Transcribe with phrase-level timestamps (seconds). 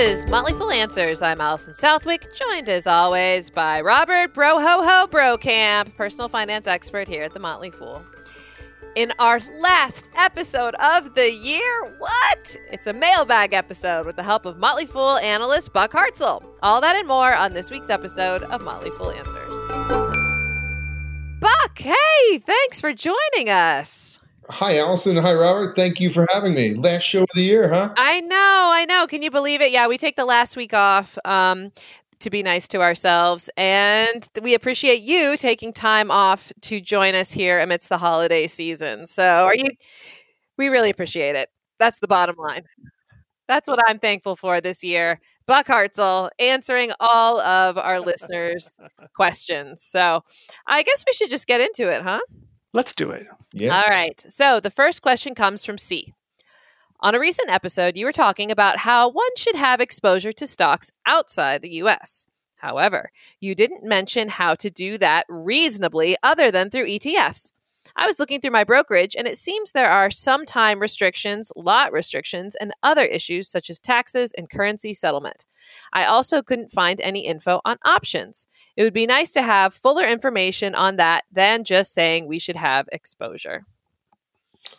[0.00, 1.20] is Motley Fool Answers.
[1.20, 7.06] I'm Allison Southwick, joined as always by Robert Bro Ho Ho Brokamp, personal finance expert
[7.06, 8.02] here at the Motley Fool.
[8.96, 12.56] In our last episode of the year, what?
[12.72, 16.42] It's a mailbag episode with the help of Motley Fool analyst Buck Hartzell.
[16.62, 19.64] All that and more on this week's episode of Motley Fool Answers.
[21.40, 24.18] Buck, hey, thanks for joining us.
[24.52, 25.16] Hi, Allison.
[25.16, 25.76] Hi, Robert.
[25.76, 26.74] Thank you for having me.
[26.74, 27.94] Last show of the year, huh?
[27.96, 29.06] I know, I know.
[29.06, 29.70] Can you believe it?
[29.70, 31.70] Yeah, we take the last week off um,
[32.18, 33.48] to be nice to ourselves.
[33.56, 39.06] And we appreciate you taking time off to join us here amidst the holiday season.
[39.06, 39.70] So, are you,
[40.58, 41.48] we really appreciate it.
[41.78, 42.64] That's the bottom line.
[43.46, 45.20] That's what I'm thankful for this year.
[45.46, 48.76] Buck Hartzell answering all of our listeners'
[49.14, 49.82] questions.
[49.82, 50.22] So,
[50.66, 52.20] I guess we should just get into it, huh?
[52.72, 53.28] Let's do it.
[53.52, 53.76] Yeah.
[53.76, 54.20] All right.
[54.28, 56.14] So the first question comes from C.
[57.00, 60.90] On a recent episode, you were talking about how one should have exposure to stocks
[61.06, 62.26] outside the US.
[62.56, 67.52] However, you didn't mention how to do that reasonably other than through ETFs.
[67.96, 71.92] I was looking through my brokerage, and it seems there are some time restrictions, lot
[71.92, 75.46] restrictions, and other issues such as taxes and currency settlement.
[75.92, 78.46] I also couldn't find any info on options.
[78.76, 82.56] It would be nice to have fuller information on that than just saying we should
[82.56, 83.64] have exposure.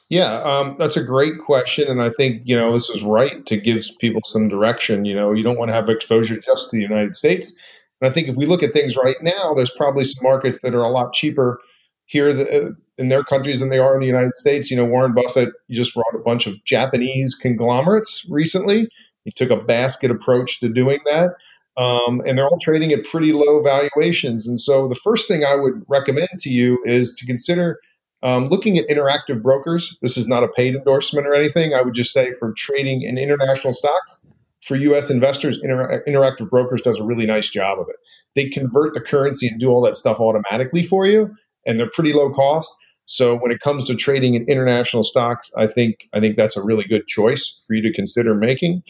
[0.09, 3.57] Yeah, um, that's a great question, and I think you know this is right to
[3.57, 5.05] give people some direction.
[5.05, 7.59] You know, you don't want to have exposure just to the United States.
[7.99, 10.73] And I think if we look at things right now, there's probably some markets that
[10.73, 11.61] are a lot cheaper
[12.05, 14.69] here the, in their countries than they are in the United States.
[14.69, 18.87] You know, Warren Buffett just brought a bunch of Japanese conglomerates recently.
[19.25, 21.35] He took a basket approach to doing that.
[21.77, 24.47] Um, and they're all trading at pretty low valuations.
[24.47, 27.79] And so the first thing I would recommend to you is to consider
[28.23, 29.97] um, looking at interactive brokers.
[30.01, 31.73] This is not a paid endorsement or anything.
[31.73, 34.25] I would just say for trading in international stocks,
[34.63, 37.95] for US investors, Inter- Interactive Brokers does a really nice job of it.
[38.35, 42.13] They convert the currency and do all that stuff automatically for you, and they're pretty
[42.13, 42.71] low cost.
[43.05, 46.63] So when it comes to trading in international stocks, I think I think that's a
[46.63, 48.83] really good choice for you to consider making.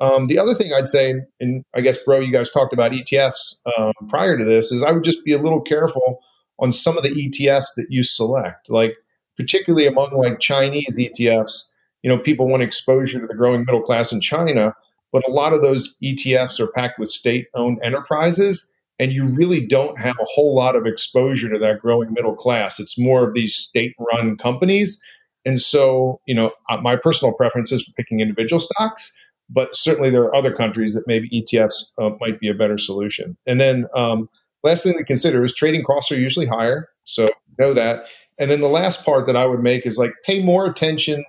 [0.00, 3.56] Um, the other thing I'd say, and I guess, bro, you guys talked about ETFs
[3.78, 6.20] um, prior to this, is I would just be a little careful
[6.58, 8.94] on some of the ETFs that you select, like
[9.36, 11.74] particularly among like Chinese ETFs.
[12.02, 14.74] You know, people want exposure to the growing middle class in China,
[15.12, 19.98] but a lot of those ETFs are packed with state-owned enterprises, and you really don't
[19.98, 22.78] have a whole lot of exposure to that growing middle class.
[22.78, 25.02] It's more of these state-run companies,
[25.44, 29.12] and so you know, uh, my personal preference is for picking individual stocks
[29.50, 33.36] but certainly there are other countries that maybe ETFs uh, might be a better solution.
[33.46, 34.28] And then um,
[34.62, 37.26] last thing to consider is trading costs are usually higher, so
[37.58, 38.06] know that.
[38.38, 41.24] And then the last part that I would make is like pay more attention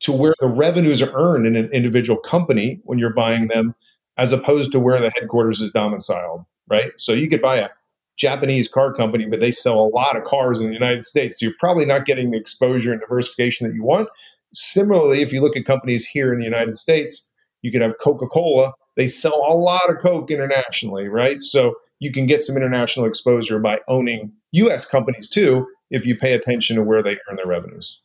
[0.00, 3.74] to where the revenues are earned in an individual company when you're buying them,
[4.16, 6.44] as opposed to where the headquarters is domiciled.
[6.70, 7.68] Right, so you could buy a
[8.16, 11.40] Japanese car company, but they sell a lot of cars in the United States.
[11.40, 14.08] So you're probably not getting the exposure and diversification that you want.
[14.52, 17.32] Similarly, if you look at companies here in the United States,
[17.62, 18.72] you could have Coca Cola.
[18.96, 21.42] They sell a lot of Coke internationally, right?
[21.42, 26.34] So you can get some international exposure by owning US companies too if you pay
[26.34, 28.02] attention to where they earn their revenues.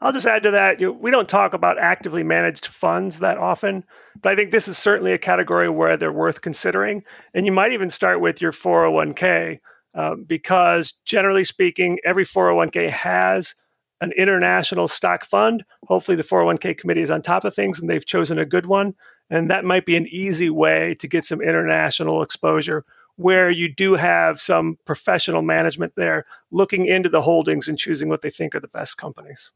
[0.00, 0.80] I'll just add to that.
[0.80, 3.84] You we don't talk about actively managed funds that often,
[4.20, 7.02] but I think this is certainly a category where they're worth considering.
[7.34, 9.58] And you might even start with your 401k
[9.94, 13.54] uh, because, generally speaking, every 401k has
[14.00, 15.64] an international stock fund.
[15.88, 18.94] Hopefully, the 401k committee is on top of things and they've chosen a good one.
[19.30, 22.84] And that might be an easy way to get some international exposure
[23.16, 26.22] where you do have some professional management there
[26.52, 29.50] looking into the holdings and choosing what they think are the best companies.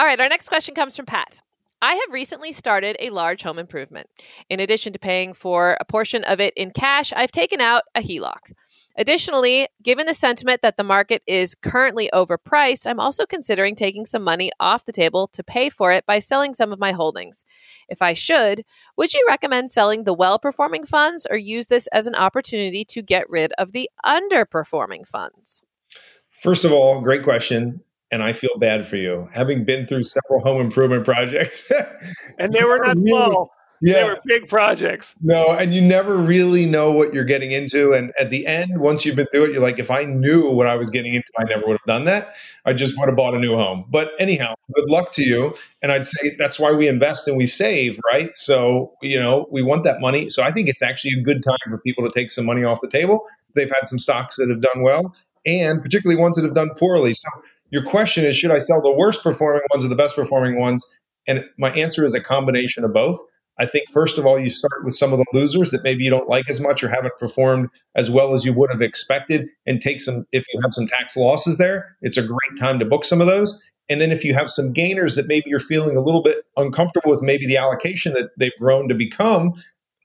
[0.00, 1.42] All right, our next question comes from Pat.
[1.82, 4.08] I have recently started a large home improvement.
[4.48, 8.00] In addition to paying for a portion of it in cash, I've taken out a
[8.00, 8.54] HELOC.
[8.96, 14.24] Additionally, given the sentiment that the market is currently overpriced, I'm also considering taking some
[14.24, 17.44] money off the table to pay for it by selling some of my holdings.
[17.86, 18.64] If I should,
[18.96, 23.02] would you recommend selling the well performing funds or use this as an opportunity to
[23.02, 25.62] get rid of the underperforming funds?
[26.30, 29.28] First of all, great question and I feel bad for you.
[29.32, 31.70] Having been through several home improvement projects,
[32.38, 33.52] and they were not really, small.
[33.82, 33.94] Yeah.
[33.94, 35.16] They were big projects.
[35.22, 37.94] No, and you never really know what you're getting into.
[37.94, 40.66] And at the end, once you've been through it, you're like, if I knew what
[40.66, 42.34] I was getting into, I never would have done that.
[42.66, 43.86] I just would have bought a new home.
[43.88, 45.54] But anyhow, good luck to you.
[45.80, 48.36] And I'd say that's why we invest and we save, right?
[48.36, 50.28] So, you know, we want that money.
[50.28, 52.82] So I think it's actually a good time for people to take some money off
[52.82, 53.24] the table.
[53.54, 55.14] They've had some stocks that have done well,
[55.46, 57.14] and particularly ones that have done poorly.
[57.14, 57.28] So
[57.70, 60.84] your question is, should I sell the worst performing ones or the best performing ones?
[61.26, 63.18] And my answer is a combination of both.
[63.58, 66.10] I think, first of all, you start with some of the losers that maybe you
[66.10, 69.82] don't like as much or haven't performed as well as you would have expected, and
[69.82, 73.04] take some, if you have some tax losses there, it's a great time to book
[73.04, 73.62] some of those.
[73.90, 77.10] And then if you have some gainers that maybe you're feeling a little bit uncomfortable
[77.10, 79.52] with, maybe the allocation that they've grown to become,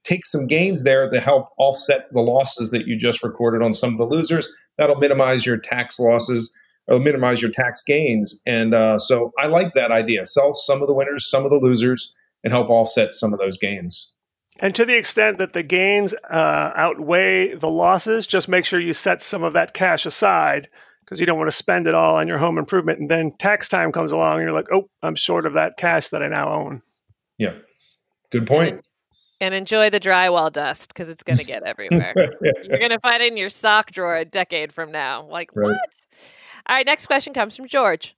[0.04, 3.94] take some gains there to help offset the losses that you just recorded on some
[3.94, 4.52] of the losers.
[4.78, 6.52] That'll minimize your tax losses
[6.88, 8.42] or minimize your tax gains.
[8.46, 10.26] And uh, so I like that idea.
[10.26, 13.58] Sell some of the winners, some of the losers, and help offset some of those
[13.58, 14.12] gains.
[14.60, 18.94] And to the extent that the gains uh, outweigh the losses, just make sure you
[18.94, 20.70] set some of that cash aside
[21.02, 23.00] because you don't want to spend it all on your home improvement.
[23.00, 26.08] And then tax time comes along and you're like, oh, I'm short of that cash
[26.10, 26.82] that I now own.
[27.38, 27.56] Yeah.
[28.32, 28.82] Good point.
[29.42, 32.14] And enjoy the drywall dust because it's going to get everywhere.
[32.16, 35.26] You're going to find it in your sock drawer a decade from now.
[35.26, 35.72] Like, right.
[35.72, 35.80] what?
[36.68, 38.16] All right, next question comes from George.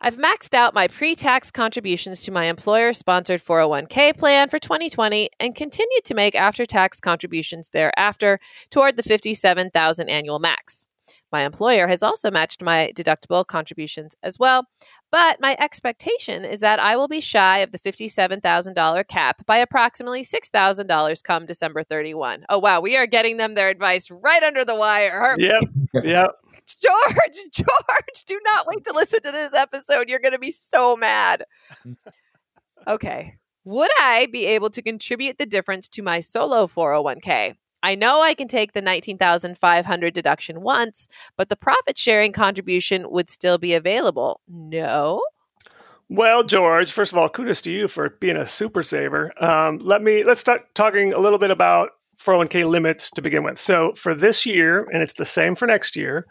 [0.00, 5.30] I've maxed out my pre tax contributions to my employer sponsored 401k plan for 2020
[5.40, 8.38] and continued to make after tax contributions thereafter
[8.70, 10.86] toward the 57,000 annual max.
[11.32, 14.66] My employer has also matched my deductible contributions as well,
[15.10, 20.22] but my expectation is that I will be shy of the $57,000 cap by approximately
[20.22, 22.44] $6,000 come December 31.
[22.48, 22.80] Oh, wow.
[22.80, 25.34] We are getting them their advice right under the wire.
[25.38, 25.62] Yep.
[26.04, 26.30] Yep.
[26.82, 30.08] George, George, do not wait to listen to this episode.
[30.08, 31.44] You're going to be so mad.
[32.86, 33.34] Okay.
[33.64, 37.54] Would I be able to contribute the difference to my solo 401k?
[37.86, 41.06] I know I can take the 19,500 deduction once,
[41.36, 44.40] but the profit sharing contribution would still be available.
[44.48, 45.22] No.
[46.08, 49.32] Well, George, first of all, kudos to you for being a super saver.
[49.40, 51.90] Um, let me let's start talking a little bit about
[52.20, 53.56] 401k limits to begin with.
[53.56, 56.24] So for this year, and it's the same for next year,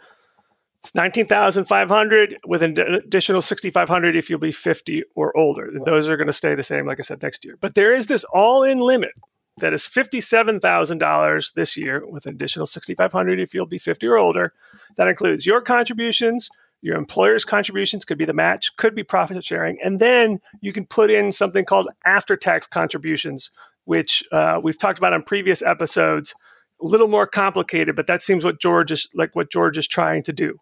[0.79, 5.71] it's 19,500 with an additional 6,500 if you'll be 50 or older.
[5.85, 7.57] Those are going to stay the same, like I said, next year.
[7.61, 9.13] But there is this all in limit
[9.57, 14.51] that is $57,000 this year with an additional 6,500 if you'll be 50 or older.
[14.97, 16.49] That includes your contributions,
[16.81, 20.85] your employer's contributions could be the match, could be profit sharing, and then you can
[20.85, 23.49] put in something called after tax contributions,
[23.85, 26.33] which uh, we've talked about on previous episodes.
[26.81, 29.33] A little more complicated, but that seems what George is like.
[29.33, 30.57] What George is trying to do.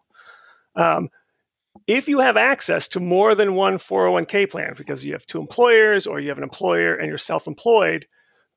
[0.76, 1.08] Um,
[1.86, 6.06] if you have access to more than one 401k plan because you have two employers
[6.06, 8.06] or you have an employer and you're self-employed,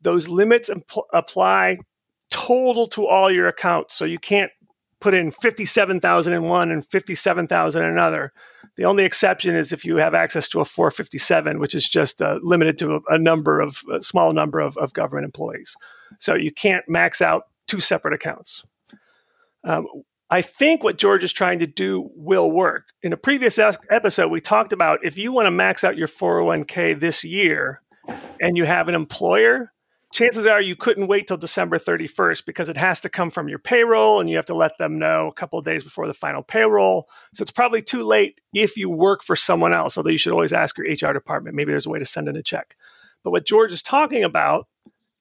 [0.07, 1.77] those limits impl- apply
[2.29, 3.93] total to all your accounts.
[3.93, 4.51] So you can't
[5.01, 8.31] put in 57,000 in one and 57,000 in another.
[8.77, 12.39] The only exception is if you have access to a 457, which is just uh,
[12.41, 15.75] limited to a, a, number of a small number of, of, government employees.
[16.19, 18.63] So you can't max out two separate accounts.
[19.65, 19.87] Um,
[20.29, 22.85] I think what George is trying to do will work.
[23.03, 26.97] In a previous episode, we talked about if you want to max out your 401k
[26.97, 27.81] this year
[28.39, 29.73] and you have an employer
[30.13, 33.59] chances are you couldn't wait till December 31st because it has to come from your
[33.59, 37.07] payroll and you have to let them know a couple days before the final payroll.
[37.33, 40.53] So it's probably too late if you work for someone else, although you should always
[40.53, 41.55] ask your HR department.
[41.55, 42.75] Maybe there's a way to send in a check.
[43.23, 44.67] But what George is talking about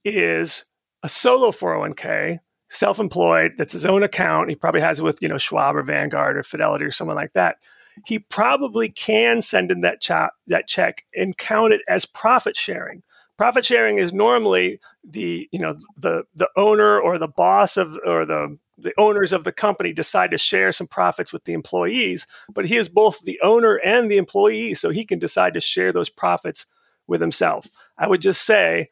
[0.04, 0.64] is
[1.02, 2.38] a solo 401k,
[2.70, 4.50] self employed, that's his own account.
[4.50, 7.32] He probably has it with, you know, Schwab or Vanguard or Fidelity or someone like
[7.32, 7.56] that.
[8.04, 10.02] He probably can send in that,
[10.46, 13.02] that check and count it as profit sharing
[13.36, 18.24] profit sharing is normally the you know the the owner or the boss of or
[18.24, 22.66] the the owners of the company decide to share some profits with the employees but
[22.66, 26.10] he is both the owner and the employee so he can decide to share those
[26.10, 26.66] profits
[27.06, 27.66] with himself.
[27.96, 28.86] I would just say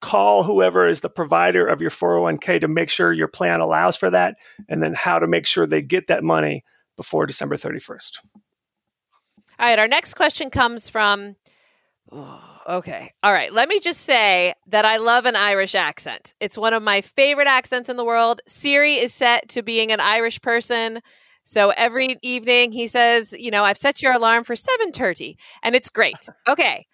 [0.00, 4.10] call whoever is the provider of your 401k to make sure your plan allows for
[4.10, 4.36] that
[4.68, 6.64] and then how to make sure they get that money
[6.96, 8.12] before december 31st
[9.58, 11.36] all right our next question comes from
[12.12, 13.12] Oh, okay.
[13.22, 13.52] All right.
[13.52, 16.34] Let me just say that I love an Irish accent.
[16.40, 18.40] It's one of my favorite accents in the world.
[18.46, 21.00] Siri is set to being an Irish person.
[21.44, 25.90] So every evening he says, you know, I've set your alarm for 7:30 and it's
[25.90, 26.28] great.
[26.48, 26.86] Okay.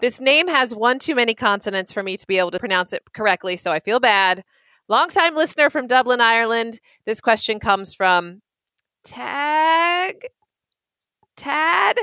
[0.00, 3.02] this name has one too many consonants for me to be able to pronounce it
[3.14, 4.42] correctly, so I feel bad.
[4.88, 6.80] Longtime listener from Dublin, Ireland.
[7.06, 8.40] This question comes from
[9.04, 10.26] Tag
[11.36, 11.96] Tad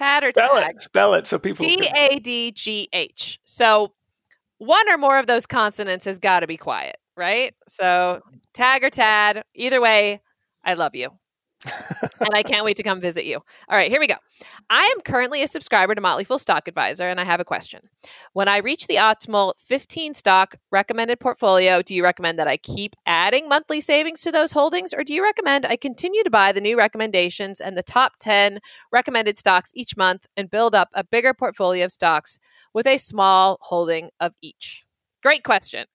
[0.00, 0.56] Tad or spell?
[0.56, 1.66] It, spell it so people.
[1.66, 3.38] T A D G H.
[3.44, 3.92] So
[4.56, 7.54] one or more of those consonants has got to be quiet, right?
[7.68, 8.22] So
[8.54, 9.44] tag or tad.
[9.54, 10.22] Either way,
[10.64, 11.10] I love you.
[11.64, 13.36] And I can't wait to come visit you.
[13.36, 14.14] All right, here we go.
[14.70, 17.82] I am currently a subscriber to Motley Fool Stock Advisor, and I have a question.
[18.32, 22.96] When I reach the optimal 15 stock recommended portfolio, do you recommend that I keep
[23.06, 26.60] adding monthly savings to those holdings, or do you recommend I continue to buy the
[26.60, 28.60] new recommendations and the top 10
[28.92, 32.38] recommended stocks each month and build up a bigger portfolio of stocks
[32.72, 34.84] with a small holding of each?
[35.22, 35.86] Great question.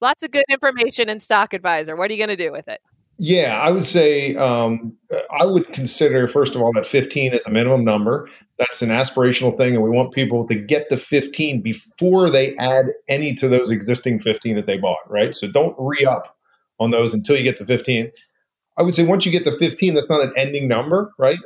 [0.00, 1.94] Lots of good information in Stock Advisor.
[1.94, 2.80] What are you going to do with it?
[3.18, 4.96] Yeah, I would say um,
[5.38, 8.28] I would consider first of all that 15 is a minimum number.
[8.58, 12.86] That's an aspirational thing, and we want people to get the 15 before they add
[13.08, 14.98] any to those existing 15 that they bought.
[15.08, 16.36] Right, so don't re up
[16.80, 18.10] on those until you get to 15.
[18.78, 21.38] I would say once you get to 15, that's not an ending number, right?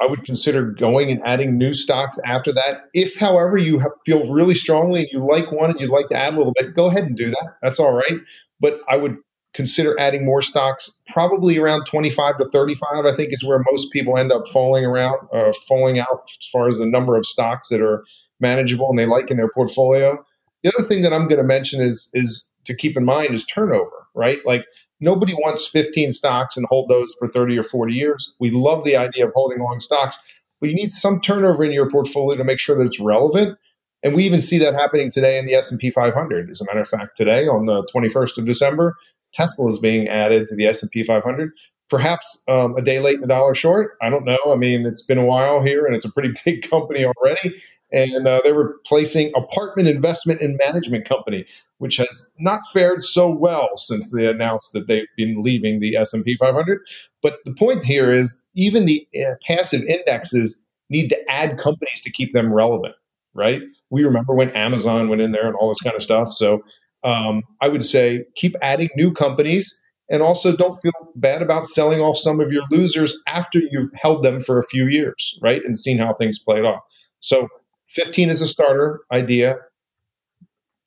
[0.00, 2.82] I would consider going and adding new stocks after that.
[2.92, 6.34] If, however, you feel really strongly and you like one and you'd like to add
[6.34, 7.56] a little bit, go ahead and do that.
[7.62, 8.20] That's all right.
[8.60, 9.16] But I would
[9.58, 11.02] consider adding more stocks.
[11.08, 15.18] Probably around 25 to 35 i think is where most people end up falling around
[15.34, 18.04] uh, falling out as far as the number of stocks that are
[18.38, 20.24] manageable and they like in their portfolio.
[20.62, 23.44] The other thing that i'm going to mention is is to keep in mind is
[23.44, 24.38] turnover right?
[24.46, 24.64] Like
[25.00, 28.34] nobody wants 15 stocks and hold those for 30 or 40 years.
[28.40, 30.18] We love the idea of holding long stocks
[30.60, 33.58] but you need some turnover in your portfolio to make sure that it's relevant.
[34.02, 36.50] And we even see that happening today in the S&P 500.
[36.50, 38.96] As a matter of fact, today on the 21st of December,
[39.32, 41.52] Tesla is being added to the S&P 500.
[41.90, 43.92] Perhaps um, a day late and a dollar short.
[44.02, 44.38] I don't know.
[44.48, 47.56] I mean, it's been a while here, and it's a pretty big company already.
[47.90, 51.46] And uh, they're replacing Apartment Investment and Management Company,
[51.78, 56.36] which has not fared so well since they announced that they've been leaving the S&P
[56.38, 56.80] 500.
[57.22, 62.10] But the point here is, even the uh, passive indexes need to add companies to
[62.10, 62.94] keep them relevant,
[63.34, 63.62] right?
[63.90, 66.30] We remember when Amazon went in there and all this kind of stuff.
[66.32, 66.62] So
[67.04, 72.00] um, I would say keep adding new companies and also don't feel bad about selling
[72.00, 75.62] off some of your losers after you've held them for a few years, right?
[75.64, 76.80] And seen how things played off.
[77.20, 77.48] So
[77.90, 79.56] 15 is a starter idea.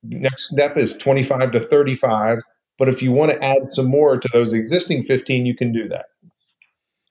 [0.03, 2.39] Next step is 25 to 35.
[2.79, 5.87] But if you want to add some more to those existing 15, you can do
[5.89, 6.05] that.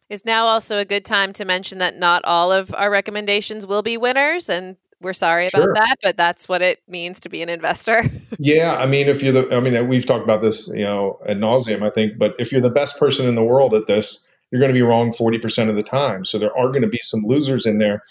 [0.09, 3.83] Is now also a good time to mention that not all of our recommendations will
[3.83, 5.75] be winners and we're sorry about sure.
[5.75, 8.03] that, but that's what it means to be an investor.
[8.39, 11.39] yeah, I mean, if you're the, I mean, we've talked about this, you know, ad
[11.39, 14.61] nauseum, I think, but if you're the best person in the world at this, you're
[14.61, 16.25] going to be wrong 40% of the time.
[16.25, 18.03] So there are going to be some losers in there.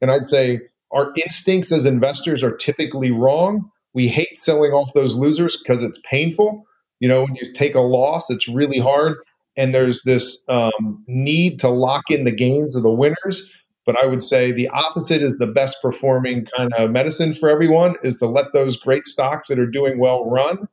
[0.00, 3.70] And I'd say our instincts as investors are typically wrong.
[3.92, 6.64] We hate selling off those losers because it's painful.
[7.00, 9.18] You know, when you take a loss, it's really hard.
[9.56, 13.52] And there's this um, need to lock in the gains of the winners
[13.88, 17.96] but I would say the opposite is the best performing kind of medicine for everyone
[18.02, 20.68] is to let those great stocks that are doing well run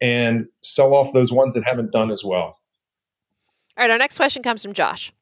[0.00, 2.60] and sell off those ones that haven't done as well.
[3.76, 5.12] All right, our next question comes from Josh.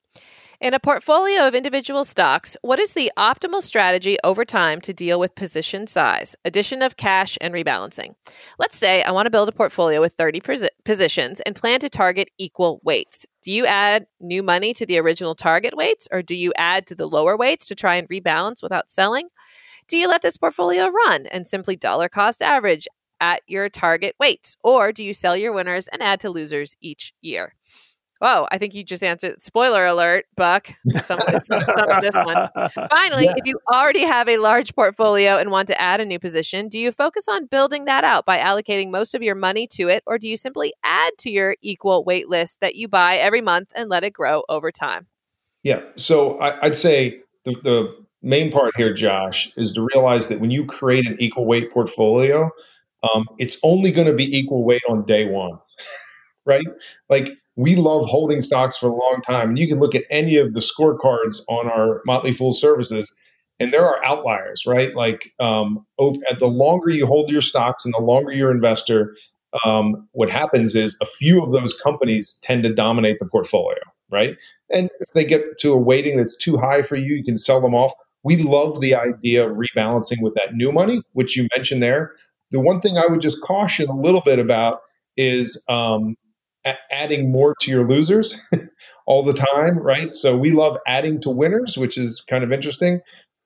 [0.60, 5.18] In a portfolio of individual stocks, what is the optimal strategy over time to deal
[5.18, 8.14] with position size, addition of cash, and rebalancing?
[8.58, 10.42] Let's say I want to build a portfolio with 30
[10.84, 13.24] positions and plan to target equal weights.
[13.48, 16.94] Do you add new money to the original target weights, or do you add to
[16.94, 19.30] the lower weights to try and rebalance without selling?
[19.86, 22.86] Do you let this portfolio run and simply dollar cost average
[23.22, 27.14] at your target weights, or do you sell your winners and add to losers each
[27.22, 27.54] year?
[28.20, 29.40] Whoa, I think you just answered.
[29.40, 30.68] Spoiler alert, Buck.
[30.90, 32.48] Some some of this one.
[32.90, 33.34] Finally, yeah.
[33.36, 36.80] if you already have a large portfolio and want to add a new position, do
[36.80, 40.18] you focus on building that out by allocating most of your money to it, or
[40.18, 43.88] do you simply add to your equal weight list that you buy every month and
[43.88, 45.06] let it grow over time?
[45.62, 45.82] Yeah.
[45.94, 50.50] So I, would say the, the main part here, Josh, is to realize that when
[50.50, 52.50] you create an equal weight portfolio,
[53.02, 55.58] um, it's only going to be equal weight on day one,
[56.46, 56.66] right?
[57.08, 59.48] Like we love holding stocks for a long time.
[59.48, 63.12] And you can look at any of the scorecards on our Motley Fool services,
[63.58, 64.94] and there are outliers, right?
[64.94, 69.16] Like um, over, the longer you hold your stocks and the longer you're investor,
[69.64, 74.36] um, what happens is a few of those companies tend to dominate the portfolio, right?
[74.72, 77.60] And if they get to a weighting that's too high for you, you can sell
[77.60, 77.92] them off.
[78.22, 82.12] We love the idea of rebalancing with that new money, which you mentioned there.
[82.52, 84.80] The one thing I would just caution a little bit about
[85.16, 86.14] is um,
[86.90, 88.40] adding more to your losers
[89.06, 90.14] all the time, right?
[90.14, 93.00] So we love adding to winners, which is kind of interesting.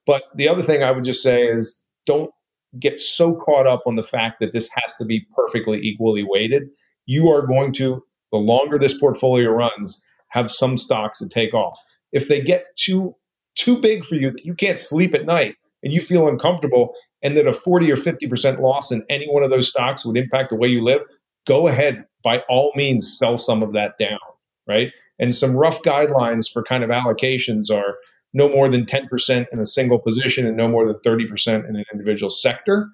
[0.05, 2.31] But the other thing I would just say is don't
[2.79, 6.63] get so caught up on the fact that this has to be perfectly equally weighted.
[7.05, 11.79] You are going to, the longer this portfolio runs, have some stocks that take off.
[12.11, 13.15] If they get too
[13.55, 17.37] too big for you that you can't sleep at night and you feel uncomfortable and
[17.37, 20.55] that a 40 or 50% loss in any one of those stocks would impact the
[20.55, 21.01] way you live,
[21.45, 24.19] go ahead by all means sell some of that down,
[24.67, 24.91] right?
[25.19, 27.97] And some rough guidelines for kind of allocations are
[28.33, 31.85] no more than 10% in a single position and no more than 30% in an
[31.91, 32.89] individual sector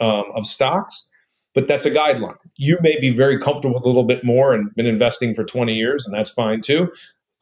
[0.00, 1.08] um, of stocks.
[1.54, 2.36] But that's a guideline.
[2.56, 5.74] You may be very comfortable with a little bit more and been investing for 20
[5.74, 6.90] years, and that's fine too.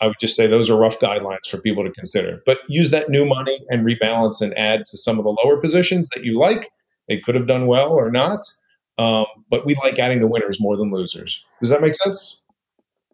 [0.00, 2.42] I would just say those are rough guidelines for people to consider.
[2.46, 6.08] But use that new money and rebalance and add to some of the lower positions
[6.14, 6.70] that you like.
[7.08, 8.40] They could have done well or not.
[9.00, 11.42] Um, but we like adding the winners more than losers.
[11.60, 12.42] Does that make sense?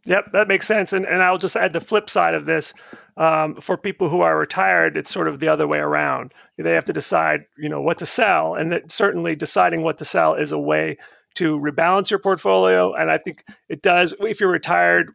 [0.05, 0.93] Yep, that makes sense.
[0.93, 2.73] And, and I'll just add the flip side of this.
[3.17, 6.35] Um, for people who are retired, it's sort of the other way around.
[6.59, 10.05] They have to decide, you know, what to sell, and that certainly deciding what to
[10.05, 10.99] sell is a way
[11.37, 12.93] to rebalance your portfolio.
[12.93, 14.15] And I think it does.
[14.21, 15.13] If you're retired,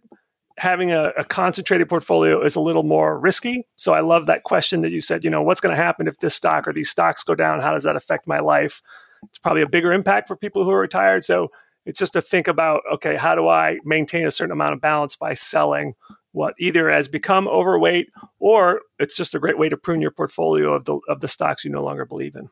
[0.58, 3.68] having a, a, concentrated portfolio is a little more risky.
[3.76, 6.18] So I love that question that you said, you know, what's going to happen if
[6.20, 7.62] this stock or these stocks go down?
[7.62, 8.82] How does that affect my life?
[9.24, 11.24] It's probably a bigger impact for people who are retired.
[11.24, 11.50] So
[11.86, 15.16] it's just to think about, okay, how do I maintain a certain amount of balance
[15.16, 15.94] by selling
[16.34, 18.10] what either has become overweight
[18.40, 21.66] or it's just a great way to prune your portfolio of the of the stocks
[21.66, 22.50] you no longer believe in.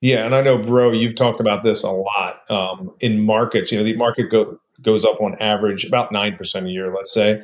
[0.00, 3.72] Yeah, and I know, bro, you've talked about this a lot um, in markets.
[3.72, 7.40] You know, the market go, goes up on average about 9% a year, let's say.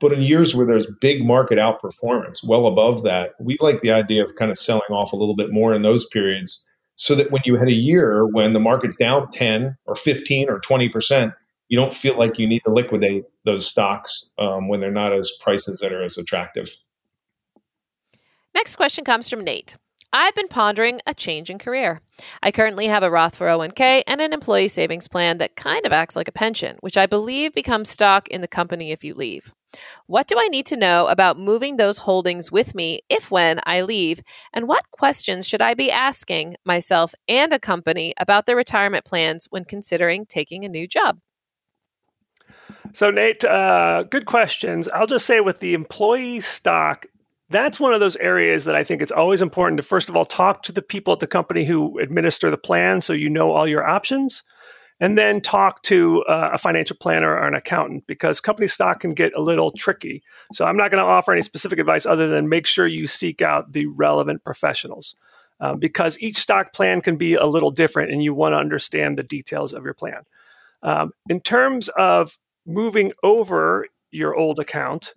[0.00, 4.24] But in years where there's big market outperformance, well above that, we like the idea
[4.24, 6.64] of kind of selling off a little bit more in those periods
[7.00, 10.60] so that when you had a year when the market's down 10 or 15 or
[10.60, 11.34] 20%,
[11.68, 15.32] you don't feel like you need to liquidate those stocks um, when they're not as
[15.40, 16.76] prices that are as attractive.
[18.54, 19.78] Next question comes from Nate.
[20.12, 22.02] I've been pondering a change in career.
[22.42, 26.16] I currently have a Roth 401k and an employee savings plan that kind of acts
[26.16, 29.54] like a pension, which I believe becomes stock in the company if you leave.
[30.06, 33.82] What do I need to know about moving those holdings with me if when I
[33.82, 34.22] leave?
[34.52, 39.46] And what questions should I be asking myself and a company about their retirement plans
[39.50, 41.18] when considering taking a new job?
[42.92, 44.88] So, Nate, uh, good questions.
[44.88, 47.06] I'll just say with the employee stock,
[47.50, 50.24] that's one of those areas that I think it's always important to first of all
[50.24, 53.66] talk to the people at the company who administer the plan so you know all
[53.66, 54.44] your options
[55.00, 59.10] and then talk to uh, a financial planner or an accountant because company stock can
[59.10, 60.22] get a little tricky.
[60.52, 63.40] So I'm not going to offer any specific advice other than make sure you seek
[63.40, 65.16] out the relevant professionals.
[65.60, 69.18] Uh, because each stock plan can be a little different and you want to understand
[69.18, 70.22] the details of your plan.
[70.82, 75.12] Um, in terms of moving over your old account,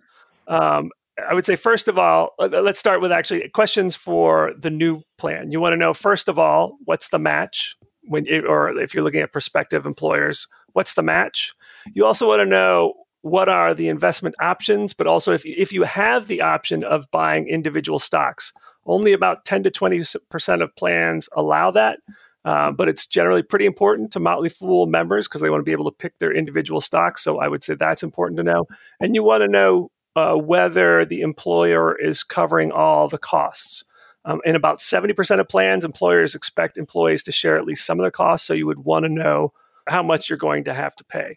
[0.46, 0.90] um,
[1.26, 5.50] I would say, first of all, let's start with actually questions for the new plan.
[5.50, 7.76] You want to know, first of all, what's the match?
[8.06, 11.52] When, it, or if you're looking at prospective employers, what's the match?
[11.92, 15.84] You also want to know what are the investment options, but also if, if you
[15.84, 18.52] have the option of buying individual stocks.
[18.84, 22.00] Only about 10 to 20% of plans allow that,
[22.44, 25.72] uh, but it's generally pretty important to Motley Fool members because they want to be
[25.72, 27.24] able to pick their individual stocks.
[27.24, 28.66] So I would say that's important to know.
[29.00, 33.84] And you want to know uh, whether the employer is covering all the costs.
[34.24, 38.04] Um, in about 70% of plans, employers expect employees to share at least some of
[38.04, 38.46] the costs.
[38.46, 39.52] So you would want to know
[39.86, 41.36] how much you're going to have to pay.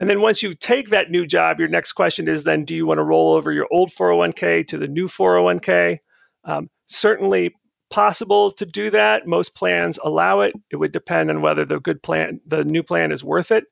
[0.00, 2.86] And then once you take that new job, your next question is then do you
[2.86, 5.98] want to roll over your old 401k to the new 401k?
[6.44, 7.54] Um, certainly
[7.90, 9.26] possible to do that.
[9.26, 10.54] Most plans allow it.
[10.70, 13.66] It would depend on whether the good plan, the new plan is worth it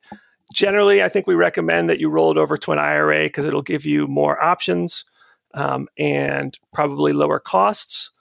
[0.53, 3.62] generally, I think we recommend that you roll it over to an IRA because it'll
[3.62, 5.05] give you more options
[5.55, 8.12] um, and probably lower costs.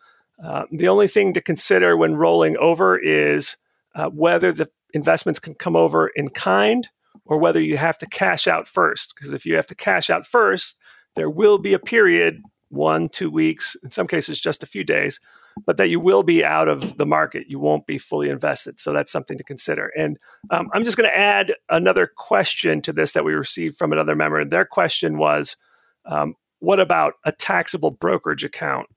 [0.44, 3.58] Uh, the only thing to consider when rolling over is
[3.96, 6.90] uh, whether the investments can come over in kind
[7.26, 9.14] or whether you have to cash out first.
[9.16, 10.78] Because if you have to cash out first,
[11.16, 15.20] there will be a period one, two weeks, in some cases, just a few days
[15.66, 17.48] but that you will be out of the market.
[17.48, 18.80] You won't be fully invested.
[18.80, 19.92] So that's something to consider.
[19.98, 20.18] And
[20.50, 24.16] um, I'm just going to add another question to this that we received from another
[24.16, 24.44] member.
[24.46, 25.58] Their question was
[26.06, 28.88] um, What about a taxable brokerage account?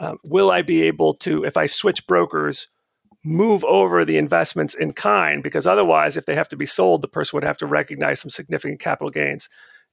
[0.00, 2.68] Uh, will I be able to, if I switch brokers,
[3.22, 5.42] move over the investments in kind?
[5.42, 8.30] Because otherwise, if they have to be sold, the person would have to recognize some
[8.30, 9.50] significant capital gains.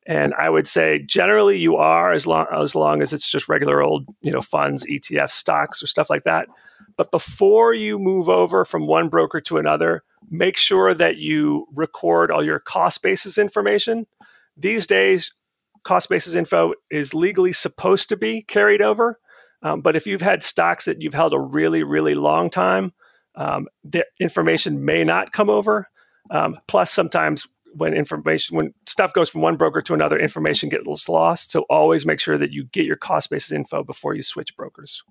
[0.07, 3.83] And I would say generally you are as long as long as it's just regular
[3.83, 6.47] old, you know, funds, ETFs, stocks, or stuff like that.
[6.95, 12.31] But before you move over from one broker to another, make sure that you record
[12.31, 14.07] all your cost basis information.
[14.55, 15.35] These days,
[15.83, 19.19] cost basis info is legally supposed to be carried over.
[19.67, 22.93] Um, but if you've had stocks that you've held a really, really long time,
[23.35, 25.87] um, the information may not come over.
[26.29, 31.09] Um, plus, sometimes when information when stuff goes from one broker to another information gets
[31.09, 34.55] lost so always make sure that you get your cost basis info before you switch
[34.55, 35.03] brokers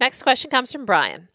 [0.00, 1.28] next question comes from brian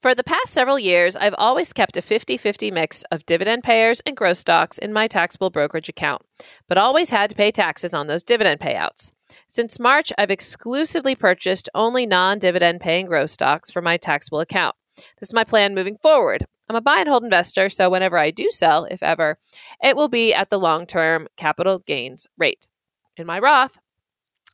[0.00, 4.02] For the past several years, I've always kept a 50 50 mix of dividend payers
[4.06, 6.20] and growth stocks in my taxable brokerage account,
[6.68, 9.13] but always had to pay taxes on those dividend payouts.
[9.46, 14.76] Since March, I've exclusively purchased only non dividend paying growth stocks for my taxable account.
[14.96, 16.46] This is my plan moving forward.
[16.68, 19.38] I'm a buy and hold investor, so whenever I do sell, if ever,
[19.82, 22.68] it will be at the long term capital gains rate.
[23.16, 23.78] In my Roth,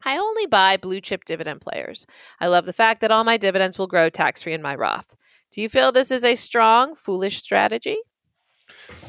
[0.05, 2.07] I only buy blue chip dividend players.
[2.41, 5.15] I love the fact that all my dividends will grow tax free in my Roth.
[5.53, 7.99] Do you feel this is a strong, foolish strategy?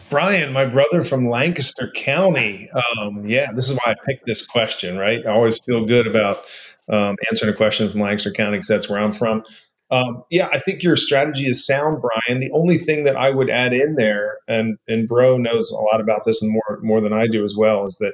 [0.09, 2.69] Brian, my brother from Lancaster County.
[2.71, 5.25] Um, yeah, this is why I picked this question, right?
[5.25, 6.43] I always feel good about
[6.89, 9.43] um, answering a question from Lancaster County because that's where I'm from.
[9.89, 12.39] Um, yeah, I think your strategy is sound, Brian.
[12.39, 15.99] The only thing that I would add in there, and and Bro knows a lot
[15.99, 18.13] about this and more more than I do as well, is that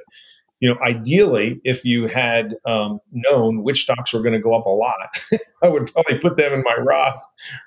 [0.60, 4.66] you know, ideally, if you had um, known which stocks were going to go up
[4.66, 5.08] a lot,
[5.62, 7.22] I would probably put them in my Roth,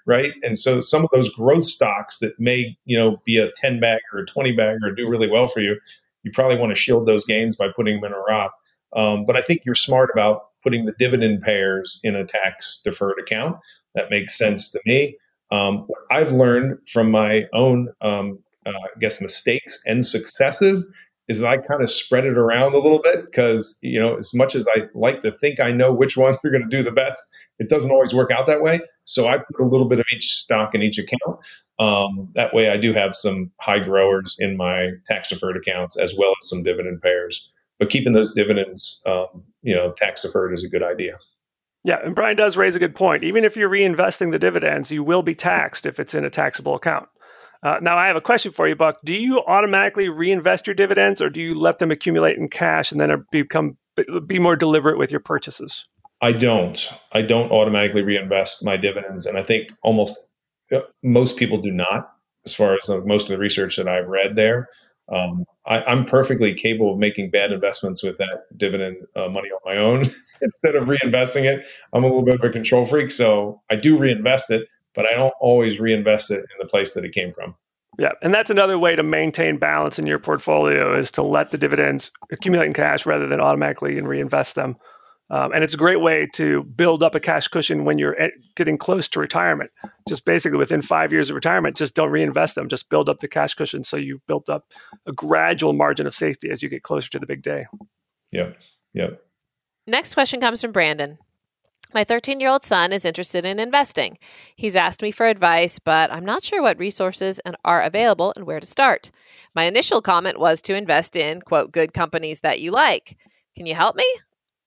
[0.06, 0.34] right?
[0.44, 4.02] And so some of those growth stocks that may, you know, be a 10 bag
[4.14, 5.78] or a 20 bag or do really well for you,
[6.24, 8.52] you probably want to shield those gains by putting them in a Roth.
[8.94, 13.20] Um, but I think you're smart about putting the dividend payers in a tax deferred
[13.20, 13.58] account.
[13.96, 15.18] That makes sense to me.
[15.52, 20.92] Um, what I've learned from my own, um, uh, I guess, mistakes and successes
[21.32, 24.56] is I kind of spread it around a little bit because, you know, as much
[24.56, 27.22] as I like to think I know which ones are going to do the best,
[27.60, 28.82] it doesn't always work out that way.
[29.06, 31.39] So I put a little bit of each stock in each account.
[31.80, 36.13] Um, that way I do have some high growers in my tax deferred accounts as
[36.15, 37.52] well as some dividend payers.
[37.80, 41.17] But keeping those dividends, um, you know, tax deferred is a good idea.
[41.84, 43.24] Yeah, and Brian does raise a good point.
[43.24, 46.76] Even if you're reinvesting the dividends, you will be taxed if it's in a taxable
[46.76, 47.10] account.
[47.63, 49.00] Uh, now, I have a question for you, Buck.
[49.06, 53.00] Do you automatically reinvest your dividends, or do you let them accumulate in cash and
[53.00, 53.78] then become
[54.26, 55.86] be more deliberate with your purchases?
[56.21, 56.91] I don't.
[57.12, 60.17] I don't automatically reinvest my dividends, and I think almost
[60.74, 62.12] uh, most people do not.
[62.45, 64.67] As far as uh, most of the research that I've read there,
[65.12, 69.60] um, I, am perfectly capable of making bad investments with that dividend uh, money on
[69.63, 70.06] my own
[70.41, 71.65] instead of reinvesting it.
[71.93, 75.14] I'm a little bit of a control freak, so I do reinvest it, but I
[75.14, 77.56] don't always reinvest it in the place that it came from.
[78.00, 81.58] Yeah, and that's another way to maintain balance in your portfolio is to let the
[81.58, 84.78] dividends accumulate in cash rather than automatically and reinvest them.
[85.30, 88.18] Um, and it's a great way to build up a cash cushion when you're
[88.58, 89.72] getting close to retirement.
[90.08, 92.68] Just basically within five years of retirement, just don't reinvest them.
[92.68, 94.66] Just build up the cash cushion so you've built up
[95.06, 97.66] a gradual margin of safety as you get closer to the big day.
[98.34, 98.58] Yep.
[98.94, 99.22] Yep.
[99.88, 101.18] Next question comes from Brandon.
[101.94, 104.18] My 13 year old son is interested in investing.
[104.56, 108.62] He's asked me for advice, but I'm not sure what resources are available and where
[108.62, 109.12] to start.
[109.54, 113.18] My initial comment was to invest in, quote, good companies that you like.
[113.58, 114.06] Can you help me?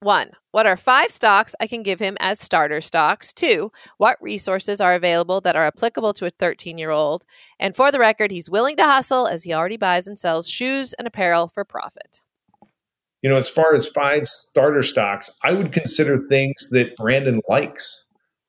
[0.01, 3.33] One, what are five stocks I can give him as starter stocks?
[3.33, 7.25] Two, what resources are available that are applicable to a 13 year old?
[7.59, 10.93] And for the record, he's willing to hustle as he already buys and sells shoes
[10.93, 12.21] and apparel for profit
[13.21, 18.03] you know, as far as five starter stocks, I would consider things that Brandon likes.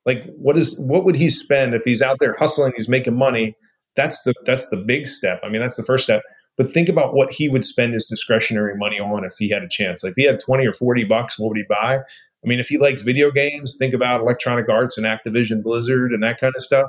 [0.04, 3.56] Like what is what would he spend if he's out there hustling, he's making money?
[3.96, 5.40] That's the that's the big step.
[5.42, 6.22] I mean, that's the first step.
[6.56, 9.68] But think about what he would spend his discretionary money on if he had a
[9.68, 10.02] chance.
[10.02, 11.96] Like if he had 20 or 40 bucks, what would he buy?
[11.98, 16.22] I mean, if he likes video games, think about Electronic Arts and Activision Blizzard and
[16.22, 16.86] that kind of stuff.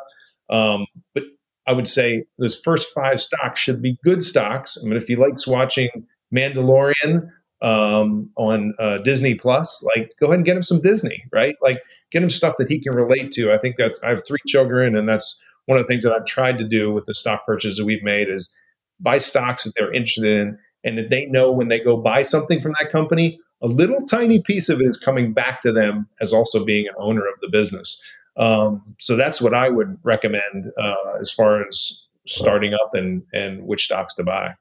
[0.49, 1.23] Um, but
[1.67, 4.77] I would say those first five stocks should be good stocks.
[4.81, 5.89] I mean, if he likes watching
[6.33, 7.29] Mandalorian
[7.61, 11.55] um, on uh, Disney Plus, like go ahead and get him some Disney, right?
[11.61, 13.53] Like get him stuff that he can relate to.
[13.53, 16.25] I think that I have three children, and that's one of the things that I've
[16.25, 18.55] tried to do with the stock purchases that we've made is
[18.99, 22.61] buy stocks that they're interested in, and that they know when they go buy something
[22.61, 26.33] from that company, a little tiny piece of it is coming back to them as
[26.33, 28.01] also being an owner of the business.
[28.37, 33.65] Um, so that's what I would recommend uh, as far as starting up and and
[33.65, 34.53] which stocks to buy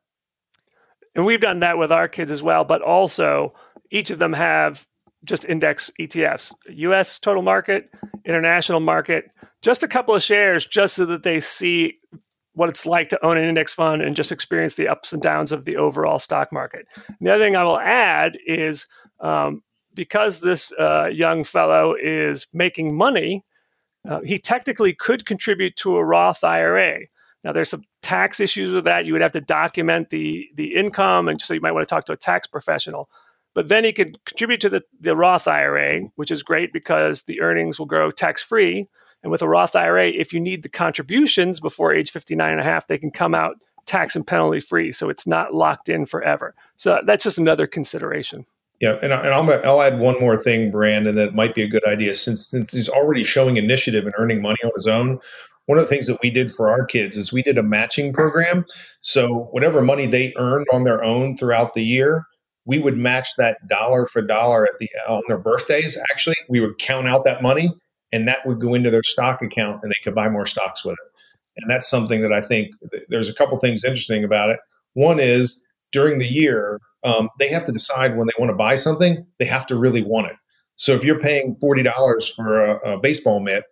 [1.17, 2.65] and we've done that with our kids as well.
[2.65, 3.55] But also,
[3.91, 4.87] each of them have
[5.25, 7.19] just index ETFs, U.S.
[7.19, 7.91] total market,
[8.25, 11.99] international market, just a couple of shares, just so that they see
[12.53, 15.53] what it's like to own an index fund and just experience the ups and downs
[15.53, 16.87] of the overall stock market.
[17.07, 18.87] And the other thing I will add is
[19.21, 19.63] um,
[19.95, 23.43] because this uh, young fellow is making money,
[24.09, 27.01] uh, he technically could contribute to a Roth IRA.
[27.47, 29.07] Now, there's some tax issues with that.
[29.07, 32.05] You would have to document the the income, and so you might want to talk
[32.07, 33.09] to a tax professional.
[33.55, 37.41] But then he could contribute to the, the Roth IRA, which is great because the
[37.41, 38.87] earnings will grow tax free.
[39.23, 42.65] And with a Roth IRA, if you need the contributions before age 59 and a
[42.65, 43.55] half, they can come out
[43.87, 44.91] tax and penalty free.
[44.91, 46.53] So it's not locked in forever.
[46.75, 48.45] So that's just another consideration.
[48.81, 51.87] Yeah, and, and I'll, I'll add one more thing, Brandon, that might be a good
[51.87, 52.15] idea.
[52.15, 55.21] Since since he's already showing initiative and earning money on his own,
[55.67, 58.13] one of the things that we did for our kids is we did a matching
[58.13, 58.65] program.
[59.01, 62.25] So whatever money they earned on their own throughout the year,
[62.65, 65.99] we would match that dollar for dollar at the on their birthdays.
[66.11, 67.71] Actually, we would count out that money,
[68.13, 70.95] and that would go into their stock account, and they could buy more stocks with
[70.95, 71.13] it.
[71.59, 72.73] And that's something that I think
[73.09, 74.59] there's a couple things interesting about it.
[74.95, 78.77] One is during the year, um, they have to decide when they want to buy
[78.77, 79.25] something.
[79.39, 80.37] They have to really want it.
[80.77, 83.65] So if you're paying forty dollars for a, a baseball mitt,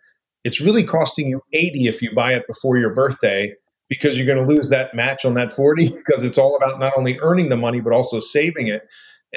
[0.45, 3.55] it's really costing you eighty if you buy it before your birthday
[3.89, 6.93] because you're going to lose that match on that 40 because it's all about not
[6.97, 8.83] only earning the money but also saving it.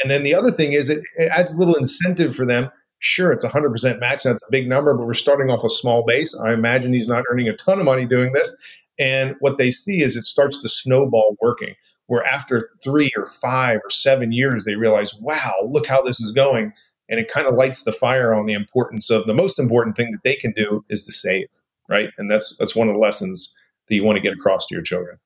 [0.01, 2.69] And then the other thing is it, it adds a little incentive for them.
[2.99, 6.03] Sure it's a 100% match that's a big number but we're starting off a small
[6.07, 6.37] base.
[6.39, 8.55] I imagine he's not earning a ton of money doing this.
[8.99, 11.75] And what they see is it starts to snowball working
[12.07, 16.31] where after three or five or seven years they realize wow look how this is
[16.31, 16.73] going
[17.09, 20.11] and it kind of lights the fire on the importance of the most important thing
[20.11, 21.47] that they can do is to save
[21.89, 23.55] right and that's that's one of the lessons
[23.87, 25.17] that you want to get across to your children.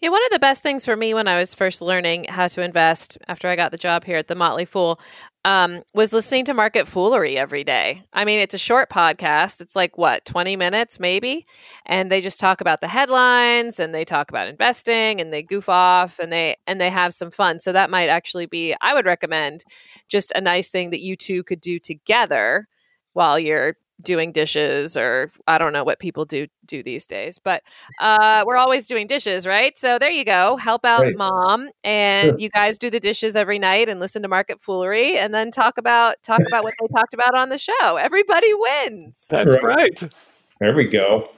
[0.00, 2.62] Yeah, one of the best things for me when I was first learning how to
[2.62, 5.00] invest after I got the job here at the Motley Fool
[5.44, 8.02] um, was listening to Market Foolery every day.
[8.12, 9.60] I mean, it's a short podcast.
[9.60, 11.46] It's like what, 20 minutes maybe?
[11.84, 15.68] And they just talk about the headlines and they talk about investing and they goof
[15.68, 17.60] off and they and they have some fun.
[17.60, 19.64] So that might actually be I would recommend
[20.08, 22.66] just a nice thing that you two could do together
[23.12, 27.62] while you're doing dishes or I don't know what people do do these days, but
[28.00, 29.76] uh, we're always doing dishes, right?
[29.76, 30.56] So there you go.
[30.56, 31.16] Help out right.
[31.16, 32.38] mom, and sure.
[32.38, 35.78] you guys do the dishes every night and listen to Market Foolery, and then talk
[35.78, 37.96] about talk about what they talked about on the show.
[37.96, 39.26] Everybody wins.
[39.30, 39.62] That's right.
[39.62, 40.02] right.
[40.60, 41.28] There we go.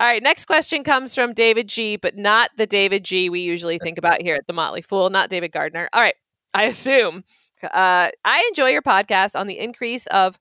[0.00, 3.78] All right, next question comes from David G, but not the David G we usually
[3.78, 5.88] think about here at the Motley Fool, not David Gardner.
[5.92, 6.14] All right,
[6.54, 7.24] I assume.
[7.64, 10.38] Uh, I enjoy your podcast on the increase of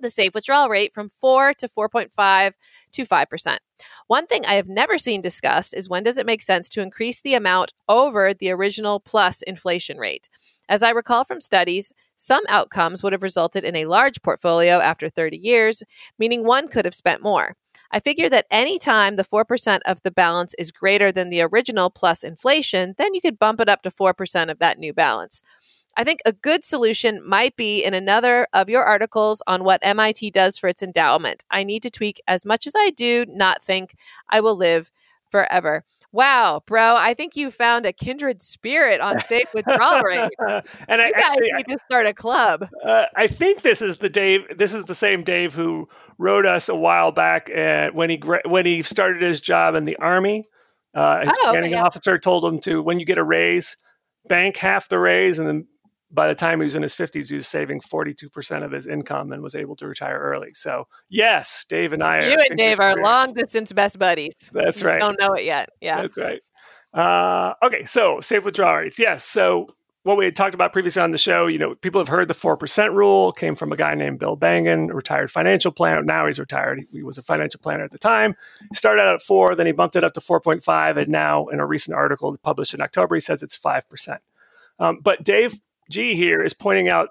[0.00, 2.52] the safe withdrawal rate from 4 to 4.5
[2.92, 3.58] to 5%.
[4.06, 7.20] One thing I have never seen discussed is when does it make sense to increase
[7.20, 10.28] the amount over the original plus inflation rate?
[10.68, 15.08] As I recall from studies, some outcomes would have resulted in a large portfolio after
[15.08, 15.82] 30 years,
[16.18, 17.54] meaning one could have spent more.
[17.90, 21.90] I figure that any time the 4% of the balance is greater than the original
[21.90, 25.42] plus inflation, then you could bump it up to 4% of that new balance.
[25.98, 30.30] I think a good solution might be in another of your articles on what MIT
[30.30, 31.44] does for its endowment.
[31.50, 33.96] I need to tweak as much as I do not think
[34.30, 34.92] I will live
[35.28, 35.84] forever.
[36.12, 40.30] Wow, bro, I think you found a kindred spirit on safe withdrawal rate.
[40.88, 42.68] and I actually need to start a club.
[42.84, 44.42] Uh, I think this is the Dave.
[44.56, 48.66] This is the same Dave who wrote us a while back uh, when he when
[48.66, 50.44] he started his job in the army.
[50.94, 51.84] Uh, his oh, commanding okay, yeah.
[51.84, 53.76] officer told him to when you get a raise,
[54.28, 55.66] bank half the raise and then
[56.10, 59.32] by the time he was in his 50s, he was saving 42% of his income
[59.32, 60.54] and was able to retire early.
[60.54, 64.50] So, yes, Dave and I are You and Dave are long distance best buddies.
[64.52, 64.98] That's right.
[64.98, 65.70] don't know it yet.
[65.80, 66.02] Yeah.
[66.02, 66.40] That's right.
[66.94, 68.98] Uh, okay, so safe withdrawal rates.
[68.98, 69.22] Yes.
[69.24, 69.66] So,
[70.04, 72.34] what we had talked about previously on the show, you know, people have heard the
[72.34, 76.02] 4% rule came from a guy named Bill Bengen, a retired financial planner.
[76.02, 76.80] Now he's retired.
[76.90, 78.34] He was a financial planner at the time.
[78.70, 80.96] He started out at four, then he bumped it up to 4.5.
[80.96, 84.18] And now, in a recent article published in October, he says it's 5%.
[84.78, 87.10] Um, but Dave G here is pointing out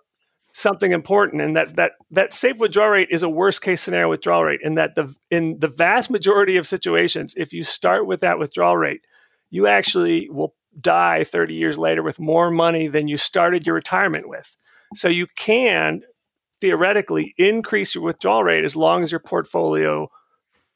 [0.54, 4.44] something important and that that that safe withdrawal rate is a worst case scenario withdrawal
[4.44, 8.40] rate and that the in the vast majority of situations if you start with that
[8.40, 9.02] withdrawal rate
[9.52, 14.30] you actually will die 30 years later with more money than you started your retirement
[14.30, 14.56] with.
[14.96, 16.02] So you can
[16.62, 20.08] theoretically increase your withdrawal rate as long as your portfolio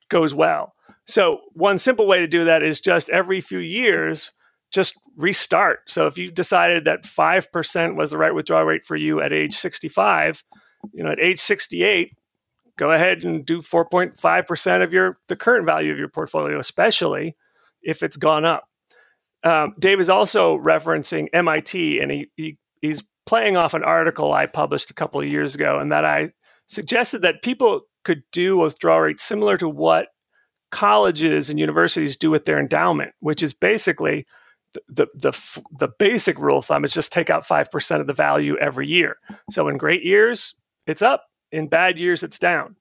[0.10, 0.74] goes well.
[1.06, 4.32] So one simple way to do that is just every few years
[4.72, 5.90] just restart.
[5.90, 9.54] So if you decided that 5% was the right withdrawal rate for you at age
[9.54, 10.44] 65,
[10.94, 12.14] you know, at age 68,
[12.78, 17.34] go ahead and do 4.5% of your the current value of your portfolio, especially
[17.82, 18.64] if it's gone up.
[19.44, 24.46] Um, Dave is also referencing MIT, and he, he he's playing off an article I
[24.46, 26.32] published a couple of years ago, and that I
[26.68, 30.08] suggested that people could do withdrawal rates similar to what
[30.72, 34.26] colleges and universities do with their endowment, which is basically
[34.74, 38.58] the, the, the basic rule of thumb is just take out 5% of the value
[38.58, 39.18] every year.
[39.50, 40.56] So in great years,
[40.88, 41.26] it's up.
[41.52, 42.76] In bad years, it's down.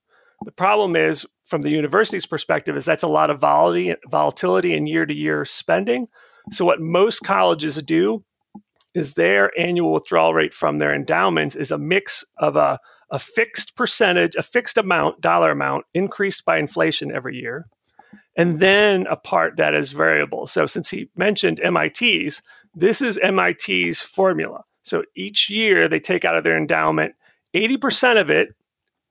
[0.44, 5.04] The problem is, from the university's perspective, is that's a lot of volatility, in year
[5.04, 6.06] to year spending.
[6.50, 8.24] So what most colleges do
[8.94, 12.78] is their annual withdrawal rate from their endowments is a mix of a,
[13.10, 17.66] a fixed percentage, a fixed amount, dollar amount increased by inflation every year,
[18.40, 20.46] and then a part that is variable.
[20.46, 22.40] So since he mentioned MIT's,
[22.74, 24.62] this is MIT's formula.
[24.82, 27.12] So each year they take out of their endowment,
[27.54, 28.54] 80% of it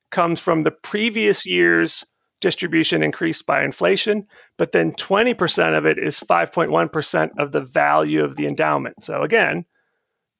[0.10, 2.04] comes from the previous year's
[2.42, 4.26] distribution increased by inflation,
[4.58, 9.04] but then 20% of it is 5.1% of the value of the endowment.
[9.04, 9.66] So again,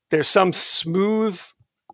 [0.10, 1.40] there's some smooth,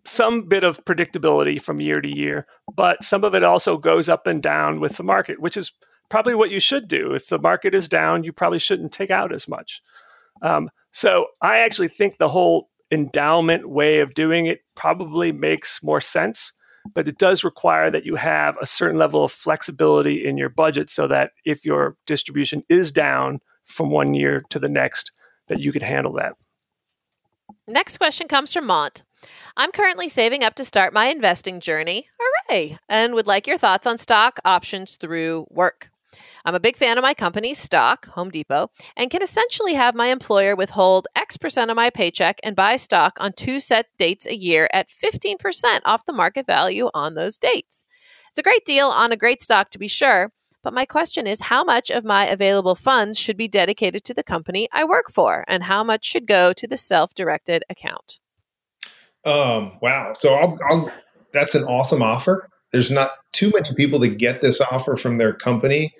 [0.06, 4.26] some bit of predictability from year to year, but some of it also goes up
[4.26, 5.72] and down with the market, which is
[6.08, 7.14] probably what you should do.
[7.14, 9.82] If the market is down, you probably shouldn't take out as much.
[10.42, 16.00] Um, so I actually think the whole endowment way of doing it probably makes more
[16.00, 16.52] sense
[16.94, 20.90] but it does require that you have a certain level of flexibility in your budget
[20.90, 25.12] so that if your distribution is down from one year to the next,
[25.48, 26.34] that you could handle that.
[27.66, 29.02] Next question comes from Mont.
[29.56, 32.08] I'm currently saving up to start my investing journey.
[32.18, 32.78] Hooray!
[32.88, 35.90] And would like your thoughts on stock options through work.
[36.46, 40.06] I'm a big fan of my company's stock, Home Depot, and can essentially have my
[40.06, 44.36] employer withhold X percent of my paycheck and buy stock on two set dates a
[44.36, 47.84] year at 15% off the market value on those dates.
[48.30, 50.30] It's a great deal on a great stock to be sure,
[50.62, 54.22] but my question is how much of my available funds should be dedicated to the
[54.22, 58.20] company I work for, and how much should go to the self directed account?
[59.24, 60.12] Um, wow.
[60.16, 60.92] So I'll, I'll,
[61.32, 62.48] that's an awesome offer.
[62.70, 65.92] There's not too many people that get this offer from their company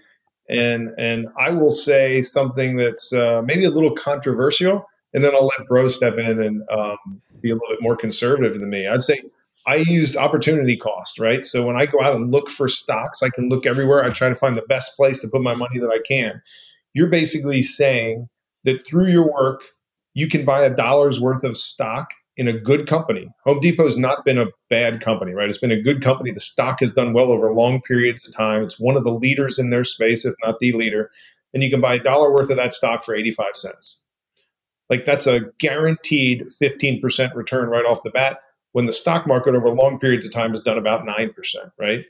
[0.48, 5.46] and and I will say something that's uh, maybe a little controversial, and then I'll
[5.46, 8.86] let Bro step in and um, be a little bit more conservative than me.
[8.86, 9.20] I'd say
[9.66, 11.44] I used opportunity cost, right?
[11.44, 14.04] So when I go out and look for stocks, I can look everywhere.
[14.04, 16.40] I try to find the best place to put my money that I can.
[16.94, 18.28] You're basically saying
[18.64, 19.62] that through your work,
[20.14, 23.28] you can buy a dollar's worth of stock in a good company.
[23.44, 25.48] Home Depot's not been a bad company, right?
[25.48, 26.32] It's been a good company.
[26.32, 28.62] The stock has done well over long periods of time.
[28.62, 31.10] It's one of the leaders in their space, if not the leader.
[31.54, 34.02] And you can buy a dollar worth of that stock for 85 cents.
[34.90, 38.40] Like that's a guaranteed 15% return right off the bat
[38.72, 41.32] when the stock market over long periods of time has done about 9%,
[41.78, 42.04] right?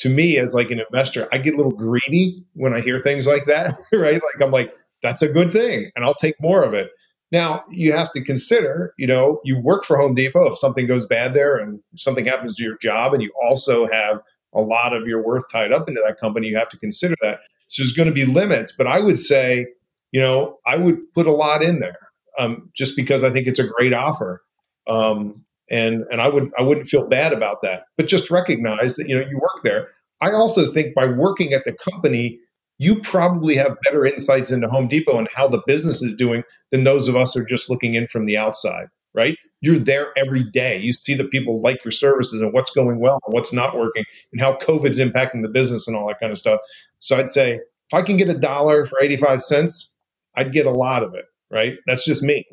[0.00, 3.26] To me, as like an investor, I get a little greedy when I hear things
[3.26, 4.20] like that, right?
[4.22, 6.90] Like I'm like, that's a good thing and I'll take more of it.
[7.32, 10.48] Now you have to consider, you know, you work for Home Depot.
[10.48, 14.20] If something goes bad there and something happens to your job, and you also have
[14.52, 17.40] a lot of your worth tied up into that company, you have to consider that.
[17.68, 19.66] So there's going to be limits, but I would say,
[20.10, 23.60] you know, I would put a lot in there um, just because I think it's
[23.60, 24.42] a great offer,
[24.88, 27.84] um, and and I would I wouldn't feel bad about that.
[27.96, 29.88] But just recognize that you know you work there.
[30.20, 32.40] I also think by working at the company,
[32.80, 36.84] you probably have better insights into Home Depot and how the business is doing than
[36.84, 39.36] those of us who are just looking in from the outside, right?
[39.60, 40.78] You're there every day.
[40.78, 44.04] You see the people like your services and what's going well and what's not working
[44.32, 46.58] and how COVID's impacting the business and all that kind of stuff.
[47.00, 49.92] So I'd say if I can get a dollar for 85 cents,
[50.34, 51.74] I'd get a lot of it, right?
[51.86, 52.46] That's just me.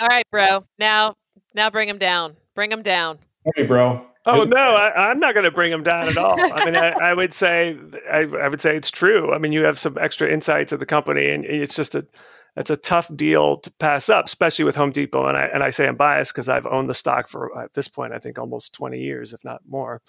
[0.00, 0.64] All right, bro.
[0.78, 1.14] Now,
[1.52, 2.36] now bring them down.
[2.54, 3.18] Bring them down.
[3.54, 4.06] Hey, bro.
[4.24, 6.36] Oh no, I, am not going to bring them down at all.
[6.38, 7.76] I mean, I, I would say
[8.10, 9.32] I, I, would say it's true.
[9.32, 12.06] I mean, you have some extra insights of the company, and it's just a
[12.54, 15.26] it's a tough deal to pass up, especially with Home Depot.
[15.26, 17.88] And I and I say I'm biased because I've owned the stock for at this
[17.88, 20.02] point, I think almost 20 years, if not more.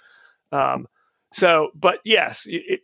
[0.51, 0.87] Um,
[1.31, 2.81] so, but yes, it, it,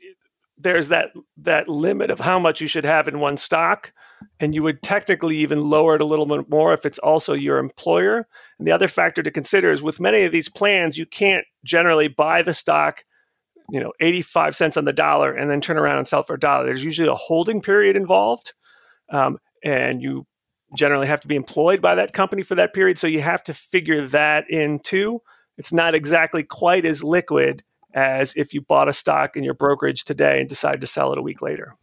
[0.57, 3.93] there's that that limit of how much you should have in one stock
[4.39, 7.57] and you would technically even lower it a little bit more if it's also your
[7.57, 8.27] employer.
[8.57, 12.07] And the other factor to consider is with many of these plans, you can't generally
[12.07, 13.03] buy the stock,
[13.69, 16.39] you know, 85 cents on the dollar and then turn around and sell for a
[16.39, 16.65] dollar.
[16.65, 18.53] There's usually a holding period involved.
[19.11, 20.25] Um, and you
[20.77, 22.97] generally have to be employed by that company for that period.
[22.99, 25.21] So you have to figure that in too.
[25.57, 30.05] It's not exactly quite as liquid as if you bought a stock in your brokerage
[30.05, 31.75] today and decided to sell it a week later.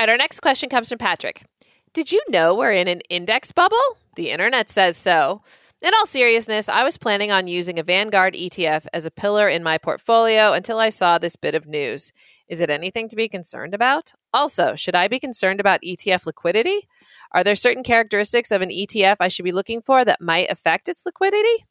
[0.00, 1.44] Right, our next question comes from Patrick.
[1.92, 3.76] Did you know we're in an index bubble?
[4.16, 5.42] The internet says so.
[5.82, 9.62] In all seriousness, I was planning on using a Vanguard ETF as a pillar in
[9.62, 12.14] my portfolio until I saw this bit of news.
[12.48, 14.14] Is it anything to be concerned about?
[14.32, 16.88] Also, should I be concerned about ETF liquidity?
[17.32, 20.88] Are there certain characteristics of an ETF I should be looking for that might affect
[20.88, 21.66] its liquidity?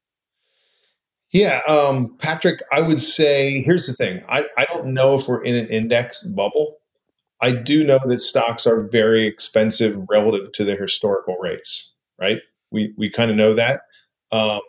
[1.32, 4.22] Yeah, um, Patrick, I would say here's the thing.
[4.30, 6.79] I, I don't know if we're in an index bubble.
[7.42, 12.38] I do know that stocks are very expensive relative to their historical rates, right?
[12.72, 13.82] We, we kind of know that.
[14.32, 14.62] Um,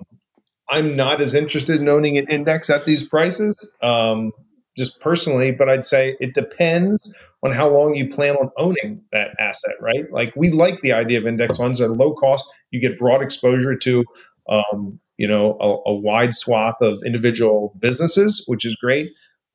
[0.70, 4.32] I'm not as interested in owning an index at these prices, um,
[4.78, 9.30] just personally, but I'd say it depends on how long you plan on owning that
[9.40, 10.10] asset, right?
[10.12, 12.46] Like we like the idea of index funds at low cost.
[12.70, 14.04] You get broad exposure to,
[14.48, 19.10] um, you know, a, a wide swath of individual businesses, which is great.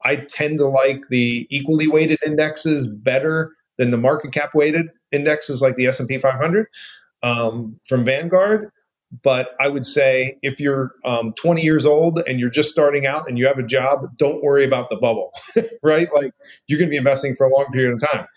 [0.05, 5.61] I tend to like the equally weighted indexes better than the market cap weighted indexes
[5.61, 6.67] like the S&P 500
[7.23, 8.69] um, from Vanguard.
[9.23, 13.27] But I would say if you're um, 20 years old and you're just starting out
[13.27, 15.31] and you have a job, don't worry about the bubble,
[15.83, 16.07] right?
[16.13, 16.33] Like
[16.67, 18.27] you're going to be investing for a long period of time.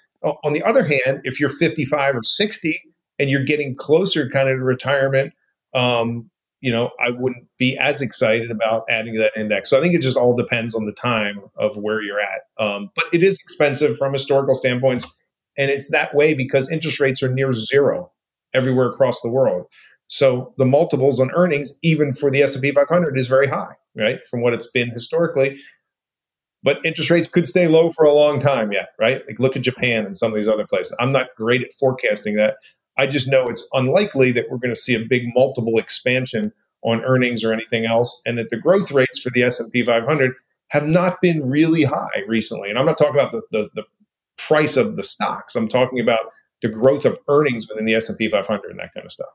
[0.44, 2.80] On the other hand, if you're 55 or 60
[3.18, 5.32] and you're getting closer kind of to retirement,
[5.74, 6.30] um,
[6.60, 9.70] you know, I wouldn't be as excited about adding that index.
[9.70, 12.42] So I think it just all depends on the time of where you're at.
[12.62, 15.06] Um, but it is expensive from historical standpoints,
[15.56, 18.10] and it's that way because interest rates are near zero
[18.54, 19.66] everywhere across the world.
[20.08, 24.40] So the multiples on earnings, even for the S&P 500, is very high, right, from
[24.40, 25.58] what it's been historically.
[26.62, 29.22] But interest rates could stay low for a long time yet, right?
[29.28, 30.96] Like look at Japan and some of these other places.
[30.98, 32.56] I'm not great at forecasting that.
[32.98, 37.02] I just know it's unlikely that we're going to see a big multiple expansion on
[37.04, 40.32] earnings or anything else, and that the growth rates for the S&P 500
[40.68, 42.68] have not been really high recently.
[42.68, 43.82] And I'm not talking about the, the, the
[44.36, 45.56] price of the stocks.
[45.56, 46.20] I'm talking about
[46.62, 49.28] the growth of earnings within the S&P 500 and that kind of stuff.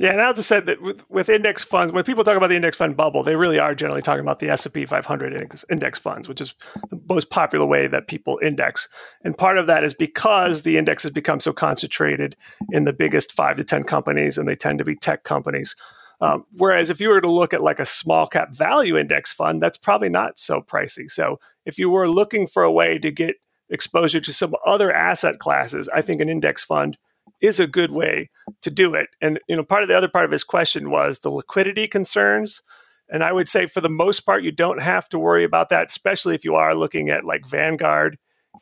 [0.00, 2.56] Yeah, and I'll just say that with, with index funds, when people talk about the
[2.56, 6.26] index fund bubble, they really are generally talking about the S&P 500 index, index funds,
[6.26, 6.54] which is
[6.88, 8.88] the most popular way that people index.
[9.24, 12.34] And part of that is because the index has become so concentrated
[12.70, 15.76] in the biggest five to 10 companies, and they tend to be tech companies.
[16.22, 19.62] Um, whereas if you were to look at like a small cap value index fund,
[19.62, 21.10] that's probably not so pricey.
[21.10, 23.36] So if you were looking for a way to get
[23.68, 26.96] exposure to some other asset classes, I think an index fund–
[27.40, 28.30] is a good way
[28.62, 29.08] to do it.
[29.20, 32.62] And you know, part of the other part of his question was the liquidity concerns.
[33.08, 35.88] And I would say for the most part, you don't have to worry about that,
[35.88, 38.18] especially if you are looking at like Vanguard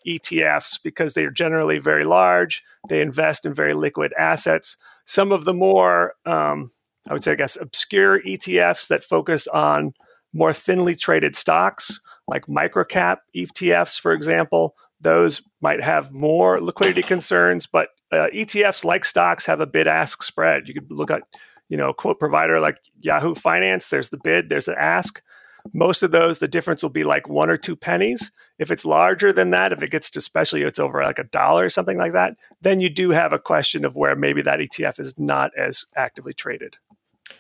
[0.06, 2.62] ETFs, because they are generally very large.
[2.88, 4.76] They invest in very liquid assets.
[5.04, 6.70] Some of the more, um,
[7.08, 9.92] I would say, I guess, obscure ETFs that focus on
[10.32, 17.66] more thinly traded stocks, like microcap ETFs, for example, those might have more liquidity concerns,
[17.66, 20.68] but uh, ETFs like stocks have a bid ask spread.
[20.68, 21.22] You could look at,
[21.68, 23.90] you know, quote provider like Yahoo Finance.
[23.90, 25.22] There's the bid, there's the ask.
[25.74, 28.30] Most of those, the difference will be like one or two pennies.
[28.58, 31.66] If it's larger than that, if it gets to especially it's over like a dollar
[31.66, 34.98] or something like that, then you do have a question of where maybe that ETF
[34.98, 36.76] is not as actively traded.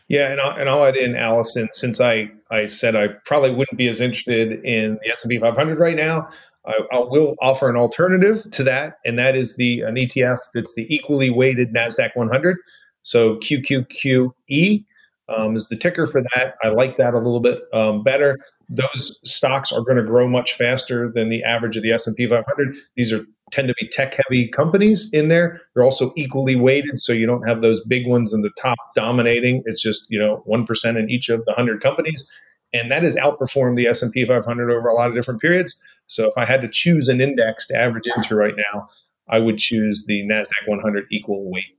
[0.08, 3.78] Yeah, and I'll, and I'll add in Allison, since I, I said I probably wouldn't
[3.78, 6.28] be as interested in the S&P 500 right now.
[6.68, 10.74] I, I, will offer an alternative to that, and that is the an ETF that's
[10.74, 12.58] the equally weighted Nasdaq 100.
[13.02, 14.84] So QQQE
[15.28, 16.54] um, is the ticker for that.
[16.62, 18.38] I like that a little bit um, better.
[18.68, 22.76] Those stocks are going to grow much faster than the average of the S&P 500.
[22.96, 25.62] These are tend to be tech heavy companies in there.
[25.74, 29.62] They're also equally weighted, so you don't have those big ones in the top dominating.
[29.64, 32.30] It's just you know one percent in each of the hundred companies,
[32.72, 35.80] and that has outperformed the S&P 500 over a lot of different periods.
[36.08, 38.88] So if I had to choose an index to average into right now,
[39.28, 41.78] I would choose the NASDAQ 100 equal weight.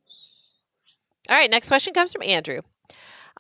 [1.30, 2.62] All right, next question comes from Andrew.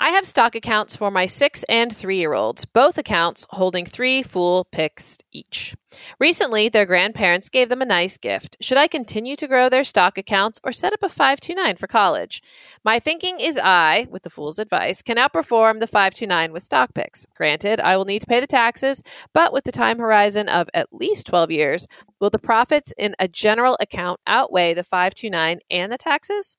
[0.01, 4.23] I have stock accounts for my six and three year olds, both accounts holding three
[4.23, 5.75] full picks each.
[6.21, 8.55] Recently, their grandparents gave them a nice gift.
[8.61, 12.41] Should I continue to grow their stock accounts or set up a 529 for college?
[12.81, 17.25] My thinking is I, with the fool's advice, can outperform the 529 with stock picks.
[17.35, 20.93] Granted, I will need to pay the taxes, but with the time horizon of at
[20.93, 21.87] least 12 years,
[22.21, 26.55] will the profits in a general account outweigh the 529 and the taxes?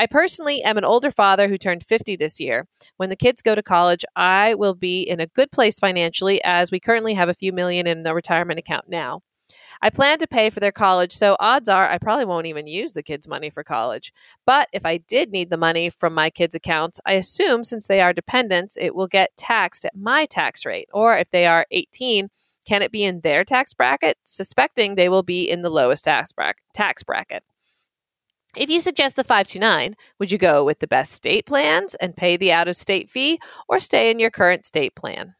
[0.00, 2.66] I personally am an older father who turned 50 this year.
[2.96, 6.70] When the kids go to college, I will be in a good place financially as
[6.70, 9.20] we currently have a few million in the retirement account now.
[9.82, 12.94] I plan to pay for their college, so odds are I probably won't even use
[12.94, 14.10] the kids' money for college.
[14.46, 18.00] But if I did need the money from my kids' accounts, I assume since they
[18.00, 20.88] are dependents, it will get taxed at my tax rate.
[20.94, 22.28] Or if they are 18,
[22.66, 24.16] can it be in their tax bracket?
[24.24, 27.42] Suspecting they will be in the lowest tax bracket.
[28.56, 32.36] If you suggest the 529, would you go with the best state plans and pay
[32.36, 33.38] the out of state fee
[33.68, 35.34] or stay in your current state plan?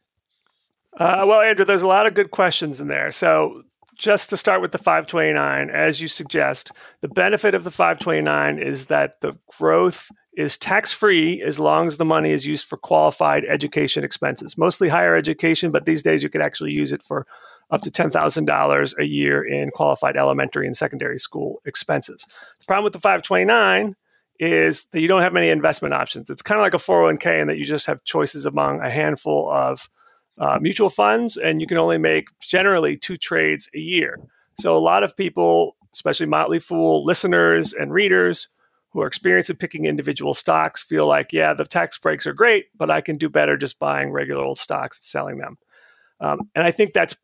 [0.97, 3.11] Uh, well, Andrew, there's a lot of good questions in there.
[3.11, 3.63] So,
[3.97, 8.87] just to start with the 529, as you suggest, the benefit of the 529 is
[8.87, 13.43] that the growth is tax free as long as the money is used for qualified
[13.45, 17.27] education expenses, mostly higher education, but these days you could actually use it for
[17.71, 22.27] up to $10,000 a year in qualified elementary and secondary school expenses.
[22.59, 23.95] The problem with the 529
[24.39, 26.29] is that you don't have many investment options.
[26.29, 29.49] It's kind of like a 401k in that you just have choices among a handful
[29.49, 29.87] of
[30.37, 34.19] uh, mutual funds, and you can only make generally two trades a year.
[34.59, 38.47] So a lot of people, especially Motley Fool listeners and readers,
[38.89, 42.65] who are experienced at picking individual stocks feel like, yeah, the tax breaks are great,
[42.75, 45.57] but I can do better just buying regular old stocks and selling them.
[46.19, 47.15] Um, and I think that's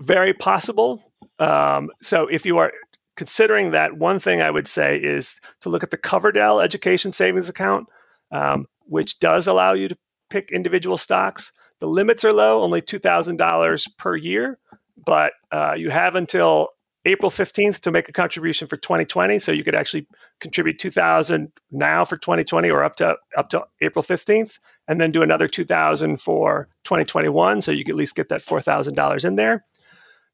[0.00, 1.12] very possible.
[1.38, 2.72] Um, so if you are
[3.16, 7.48] considering that, one thing I would say is to look at the Coverdell Education Savings
[7.48, 7.88] Account.
[8.32, 9.96] Um, which does allow you to
[10.30, 11.52] pick individual stocks.
[11.80, 14.58] The limits are low, only $2,000 per year,
[15.04, 16.68] but uh, you have until
[17.04, 19.38] April 15th to make a contribution for 2020.
[19.38, 20.08] So you could actually
[20.40, 25.22] contribute 2000 now for 2020 or up to up to April 15th and then do
[25.22, 29.64] another 2000 for 2021 so you could at least get that $4,000 in there.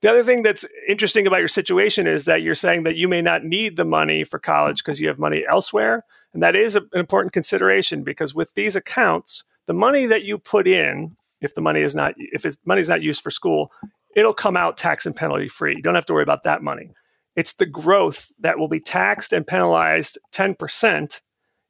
[0.03, 3.23] The other thing that's interesting about your situation is that you're saying that you may
[3.23, 6.03] not need the money for college because you have money elsewhere.
[6.35, 10.67] And that is an important consideration because with these accounts, the money that you put
[10.67, 13.71] in, if the money is not if money is not used for school,
[14.17, 15.77] it'll come out tax and penalty free.
[15.77, 16.91] You don't have to worry about that money.
[17.37, 21.21] It's the growth that will be taxed and penalized 10%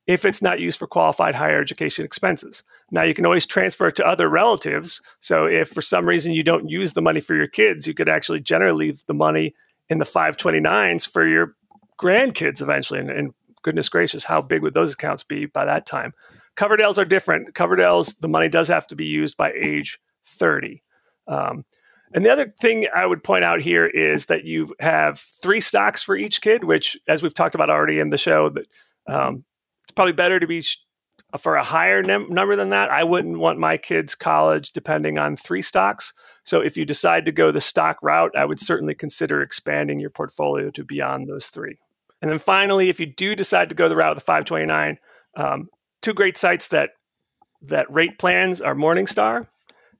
[0.07, 2.63] if it's not used for qualified higher education expenses.
[2.91, 5.01] Now, you can always transfer it to other relatives.
[5.21, 8.09] So, if for some reason you don't use the money for your kids, you could
[8.09, 9.55] actually generally leave the money
[9.89, 11.55] in the 529s for your
[12.01, 13.01] grandkids eventually.
[13.01, 16.13] And, and goodness gracious, how big would those accounts be by that time?
[16.57, 17.55] Coverdell's are different.
[17.55, 20.83] Coverdell's, the money does have to be used by age 30.
[21.29, 21.65] Um,
[22.15, 26.03] and the other thing I would point out here is that you have three stocks
[26.03, 28.67] for each kid, which, as we've talked about already in the show, that
[29.07, 29.45] um,
[29.95, 30.63] probably better to be
[31.39, 32.91] for a higher num- number than that.
[32.91, 36.13] I wouldn't want my kids' college depending on three stocks.
[36.45, 40.11] So if you decide to go the stock route, I would certainly consider expanding your
[40.11, 41.79] portfolio to beyond those three.
[42.21, 44.99] And then finally, if you do decide to go the route of the 529,
[45.37, 45.69] um,
[46.03, 46.91] two great sites that
[47.63, 49.47] that rate plans are Morningstar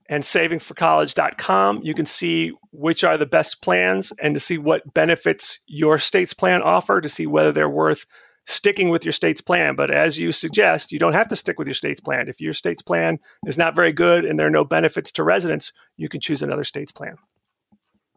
[0.09, 1.79] and savingforcollege.com.
[1.81, 6.33] You can see which are the best plans and to see what benefits your state's
[6.33, 8.05] plan offer to see whether they're worth
[8.45, 9.75] sticking with your state's plan.
[9.75, 12.27] But as you suggest, you don't have to stick with your state's plan.
[12.27, 15.71] If your state's plan is not very good and there are no benefits to residents,
[15.97, 17.15] you can choose another state's plan.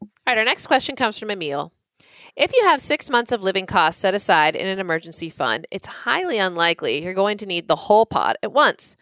[0.01, 1.73] All right, our next question comes from Emil.
[2.37, 5.87] If you have six months of living costs set aside in an emergency fund, it's
[5.87, 8.97] highly unlikely you're going to need the whole pot at once.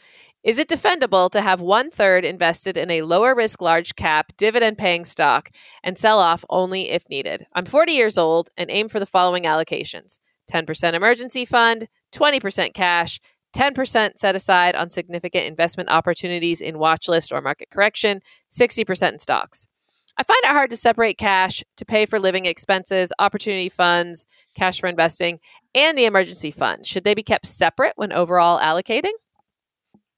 [0.44, 4.76] Is it defendable to have one third invested in a lower risk, large cap, dividend
[4.76, 5.50] paying stock
[5.82, 7.46] and sell off only if needed?
[7.54, 10.18] I'm 40 years old and aim for the following allocations
[10.50, 13.20] 10% emergency fund, 20% cash,
[13.54, 18.20] 10% set aside on significant investment opportunities in watch list or market correction,
[18.50, 19.68] 60% in stocks.
[20.16, 24.80] I find it hard to separate cash to pay for living expenses, opportunity funds, cash
[24.80, 25.40] for investing,
[25.74, 26.86] and the emergency fund.
[26.86, 29.12] Should they be kept separate when overall allocating?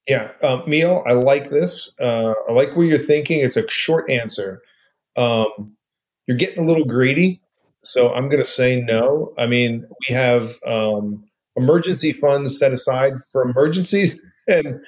[0.07, 1.93] Yeah, um, Neil, I like this.
[2.01, 3.41] Uh, I like where you're thinking.
[3.41, 4.63] It's a short answer.
[5.17, 5.77] Um,
[6.27, 7.41] you're getting a little greedy,
[7.87, 9.33] so I'm going to say no.
[9.39, 11.25] I mean, we have um,
[11.57, 14.81] emergency funds set aside for emergencies, and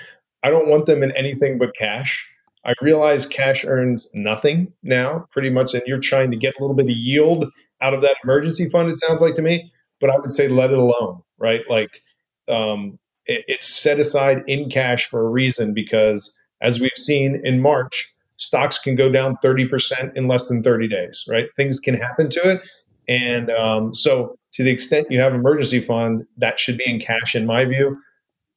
[0.43, 2.29] I don't want them in anything but cash.
[2.65, 6.77] I realize cash earns nothing now, pretty much, and you're trying to get a little
[6.77, 8.91] bit of yield out of that emergency fund.
[8.91, 11.61] It sounds like to me, but I would say let it alone, right?
[11.71, 12.03] Like
[12.49, 18.13] um, it's set aside in cash for a reason because, as we've seen in March,
[18.39, 21.47] stocks can go down 30% in less than 30 days, right?
[21.57, 22.63] Things can happen to it.
[23.09, 27.35] And um, so, to the extent you have emergency fund, that should be in cash,
[27.35, 27.99] in my view.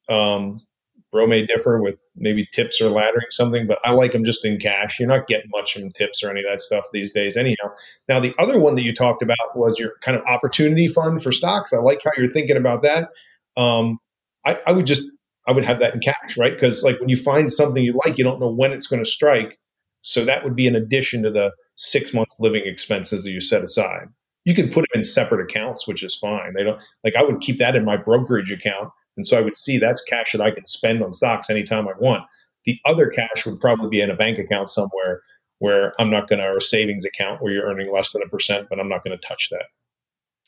[0.08, 0.60] Um,
[1.12, 4.58] Bro may differ with maybe TIPS or laddering something, but I like them just in
[4.58, 4.98] cash.
[4.98, 7.68] You're not getting much from TIPS or any of that stuff these days, anyhow.
[8.08, 11.30] Now, the other one that you talked about was your kind of opportunity fund for
[11.30, 11.74] stocks.
[11.74, 13.10] I like how you're thinking about that.
[13.58, 13.98] Um,
[14.46, 15.02] I, I would just
[15.46, 16.54] I would have that in cash, right?
[16.54, 19.10] Because like when you find something you like, you don't know when it's going to
[19.10, 19.58] strike.
[20.00, 23.62] So that would be an addition to the six months living expenses that you set
[23.62, 24.08] aside.
[24.44, 26.54] You can put them in separate accounts, which is fine.
[26.54, 29.56] They don't like I would keep that in my brokerage account, and so I would
[29.56, 32.24] see that's cash that I can spend on stocks anytime I want.
[32.64, 35.22] The other cash would probably be in a bank account somewhere
[35.58, 38.28] where I'm not going to, or a savings account where you're earning less than a
[38.28, 39.66] percent, but I'm not going to touch that.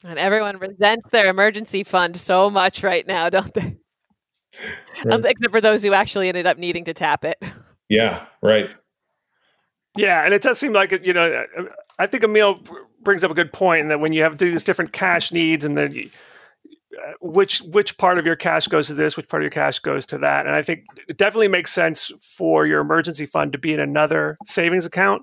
[0.05, 3.77] And everyone resents their emergency fund so much right now, don't they?
[5.05, 5.15] right.
[5.15, 7.43] Um, except for those who actually ended up needing to tap it.
[7.89, 8.71] Yeah, right.
[9.97, 11.45] Yeah, and it does seem like you know.
[11.99, 12.61] I think Emil
[13.05, 15.77] brings up a good point in that when you have these different cash needs, and
[15.77, 16.11] then
[16.97, 19.79] uh, which which part of your cash goes to this, which part of your cash
[19.79, 23.59] goes to that, and I think it definitely makes sense for your emergency fund to
[23.59, 25.23] be in another savings account.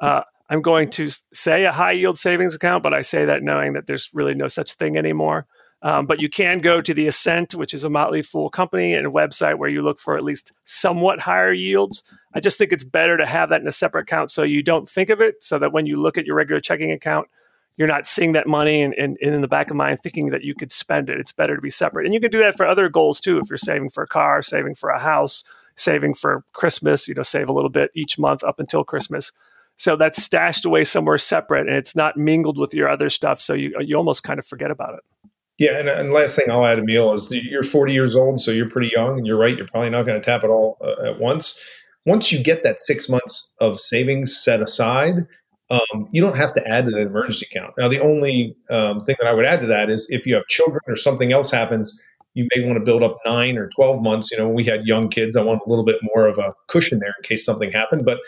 [0.00, 3.74] Uh, I'm going to say a high yield savings account, but I say that knowing
[3.74, 5.46] that there's really no such thing anymore.
[5.82, 9.06] Um, but you can go to the Ascent, which is a Motley Fool company and
[9.06, 12.02] a website where you look for at least somewhat higher yields.
[12.32, 14.88] I just think it's better to have that in a separate account so you don't
[14.88, 17.28] think of it, so that when you look at your regular checking account,
[17.76, 20.44] you're not seeing that money and, and, and in the back of mind thinking that
[20.44, 21.18] you could spend it.
[21.18, 22.04] It's better to be separate.
[22.04, 23.38] And you can do that for other goals too.
[23.38, 25.44] If you're saving for a car, saving for a house,
[25.76, 29.32] saving for Christmas, you know, save a little bit each month up until Christmas.
[29.76, 33.40] So that's stashed away somewhere separate and it's not mingled with your other stuff.
[33.40, 35.30] So you, you almost kind of forget about it.
[35.56, 38.70] Yeah, and, and last thing I'll add, Emil, is you're 40 years old, so you're
[38.70, 39.54] pretty young, and you're right.
[39.54, 41.60] You're probably not going to tap it all uh, at once.
[42.06, 45.26] Once you get that six months of savings set aside,
[45.70, 47.74] um, you don't have to add to that emergency account.
[47.78, 50.46] Now, the only um, thing that I would add to that is if you have
[50.48, 52.02] children or something else happens,
[52.34, 54.30] you may want to build up nine or 12 months.
[54.30, 56.54] You know, when we had young kids, I want a little bit more of a
[56.68, 58.04] cushion there in case something happened.
[58.04, 58.18] But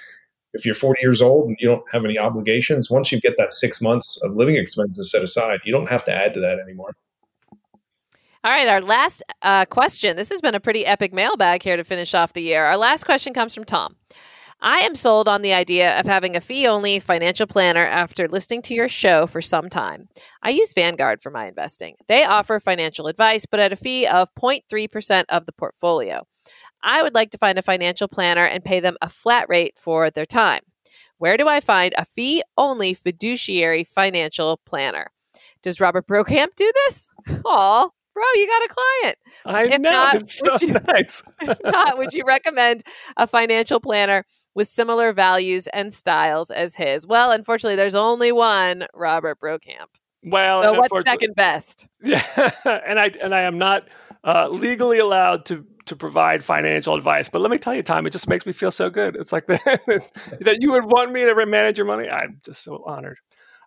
[0.52, 3.52] if you're 40 years old and you don't have any obligations, once you get that
[3.52, 6.94] six months of living expenses set aside, you don't have to add to that anymore.
[8.44, 10.16] All right, our last uh, question.
[10.16, 12.64] This has been a pretty epic mailbag here to finish off the year.
[12.64, 13.94] Our last question comes from Tom.
[14.60, 18.62] I am sold on the idea of having a fee only financial planner after listening
[18.62, 20.08] to your show for some time.
[20.42, 21.94] I use Vanguard for my investing.
[22.08, 26.26] They offer financial advice, but at a fee of 0.3% of the portfolio.
[26.82, 30.10] I would like to find a financial planner and pay them a flat rate for
[30.10, 30.62] their time.
[31.18, 35.12] Where do I find a fee only fiduciary financial planner?
[35.62, 37.08] Does Robert Brokamp do this?
[37.44, 39.18] Aw, bro, you got a client.
[39.46, 39.90] I if know.
[39.90, 41.22] Not, it's so you, nice.
[41.64, 42.82] not, would you recommend
[43.16, 47.06] a financial planner with similar values and styles as his?
[47.06, 49.88] Well, unfortunately, there's only one Robert Brokamp.
[50.24, 51.88] Well, so what's second best?
[52.04, 52.22] Yeah,
[52.64, 53.88] and I and I am not
[54.24, 57.28] uh, legally allowed to to provide financial advice.
[57.28, 59.16] But let me tell you, Tom, it just makes me feel so good.
[59.16, 59.62] It's like that,
[60.40, 62.08] that you would want me to manage your money.
[62.08, 63.18] I'm just so honored.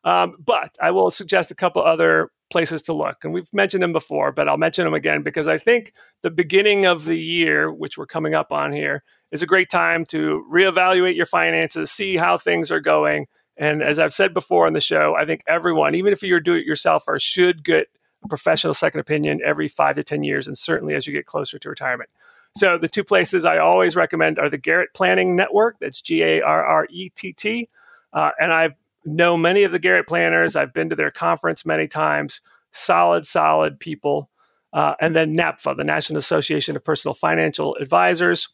[0.06, 3.24] Um, but I will suggest a couple other places to look.
[3.24, 6.86] And we've mentioned them before, but I'll mention them again because I think the beginning
[6.86, 11.16] of the year, which we're coming up on here, is a great time to reevaluate
[11.16, 13.26] your finances, see how things are going.
[13.58, 16.54] And as I've said before on the show, I think everyone, even if you're do
[16.54, 17.88] it yourselfer, should get
[18.24, 21.58] a professional second opinion every five to 10 years, and certainly as you get closer
[21.58, 22.10] to retirement.
[22.56, 25.78] So the two places I always recommend are the Garrett Planning Network.
[25.80, 27.70] That's G A R R E T T.
[28.14, 28.76] Uh, and I've
[29.06, 30.56] know many of the Garrett planners.
[30.56, 32.42] I've been to their conference many times.
[32.72, 34.30] Solid, solid people.
[34.74, 38.50] Uh, and then NAPFA, the National Association of Personal Financial Advisors.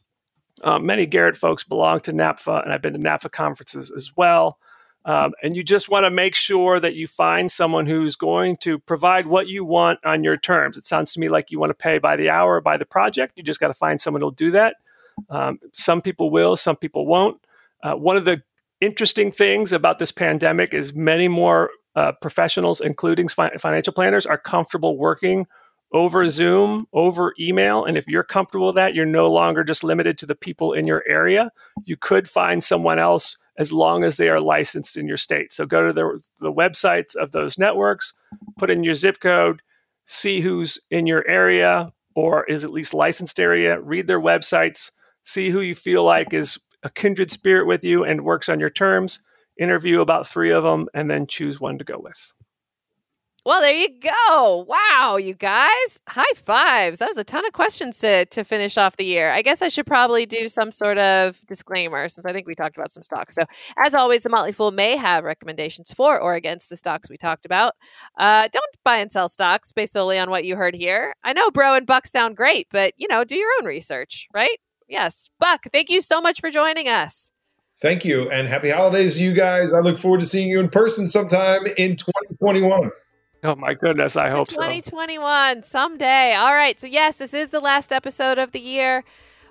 [0.64, 4.60] Uh, many Garrett folks belong to NAPFA, and I've been to NAPFA conferences as well.
[5.04, 8.78] Um, and you just want to make sure that you find someone who's going to
[8.78, 10.78] provide what you want on your terms.
[10.78, 13.34] It sounds to me like you want to pay by the hour by the project.
[13.36, 14.76] You just got to find someone who'll do that.
[15.30, 17.43] Um, some people will, some people won't.
[17.82, 18.43] Uh, one of the
[18.82, 24.38] interesting things about this pandemic is many more uh, professionals, including fi- financial planners, are
[24.38, 25.45] comfortable working
[25.93, 27.84] over Zoom, over email.
[27.84, 30.88] And if you're comfortable with that, you're no longer just limited to the people in
[30.88, 31.51] your area.
[31.84, 35.51] You could find someone else as long as they are licensed in your state.
[35.51, 38.13] So go to the, the websites of those networks,
[38.57, 39.61] put in your zip code,
[40.05, 44.91] see who's in your area or is at least licensed area, read their websites,
[45.23, 48.69] see who you feel like is a kindred spirit with you and works on your
[48.69, 49.19] terms.
[49.59, 52.34] Interview about three of them and then choose one to go with.
[53.43, 54.67] Well, there you go.
[54.67, 55.99] Wow, you guys.
[56.07, 56.99] High fives.
[56.99, 59.32] That was a ton of questions to, to finish off the year.
[59.32, 62.77] I guess I should probably do some sort of disclaimer since I think we talked
[62.77, 63.34] about some stocks.
[63.34, 63.45] So,
[63.84, 67.47] as always, the Motley Fool may have recommendations for or against the stocks we talked
[67.47, 67.73] about.
[68.15, 71.15] Uh, don't buy and sell stocks based solely on what you heard here.
[71.23, 74.59] I know Bro and Buck sound great, but, you know, do your own research, right?
[74.92, 75.30] Yes.
[75.39, 77.32] Buck, thank you so much for joining us.
[77.82, 78.30] Thank you.
[78.30, 79.74] And happy holidays, you guys.
[79.74, 82.92] I look forward to seeing you in person sometime in 2021.
[83.44, 85.68] Oh my goodness, I hope 2021 so.
[85.68, 86.36] someday.
[86.36, 86.78] All right.
[86.78, 89.06] So yes, this is the last episode of the year.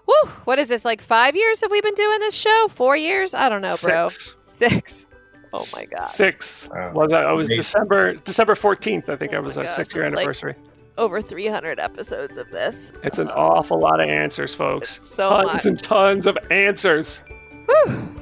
[0.07, 0.85] Woo, what is this?
[0.85, 2.69] Like 5 years have we been doing this show?
[2.69, 3.33] 4 years?
[3.33, 4.09] I don't know, bro.
[4.09, 5.07] 6.
[5.53, 6.07] Oh my god.
[6.07, 6.69] 6.
[6.71, 6.93] Wow.
[6.93, 10.53] Was I, was December December 14th, I think oh I was our 6 year anniversary.
[10.53, 12.93] Like, over 300 episodes of this.
[13.03, 15.01] It's an um, awful lot of answers, folks.
[15.03, 15.67] So tons much.
[15.67, 17.23] and tons of answers.
[17.67, 18.17] Whew.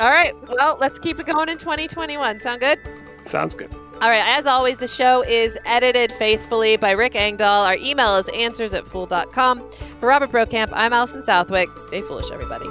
[0.00, 0.34] All right.
[0.48, 2.38] Well, let's keep it going in 2021.
[2.38, 2.78] Sound good?
[3.22, 3.72] Sounds good.
[3.74, 4.24] All right.
[4.24, 7.64] As always, the show is edited faithfully by Rick Engdahl.
[7.64, 9.70] Our email is answers at fool.com.
[9.70, 11.68] For Robert Brokamp, I'm Allison Southwick.
[11.76, 12.66] Stay foolish, everybody.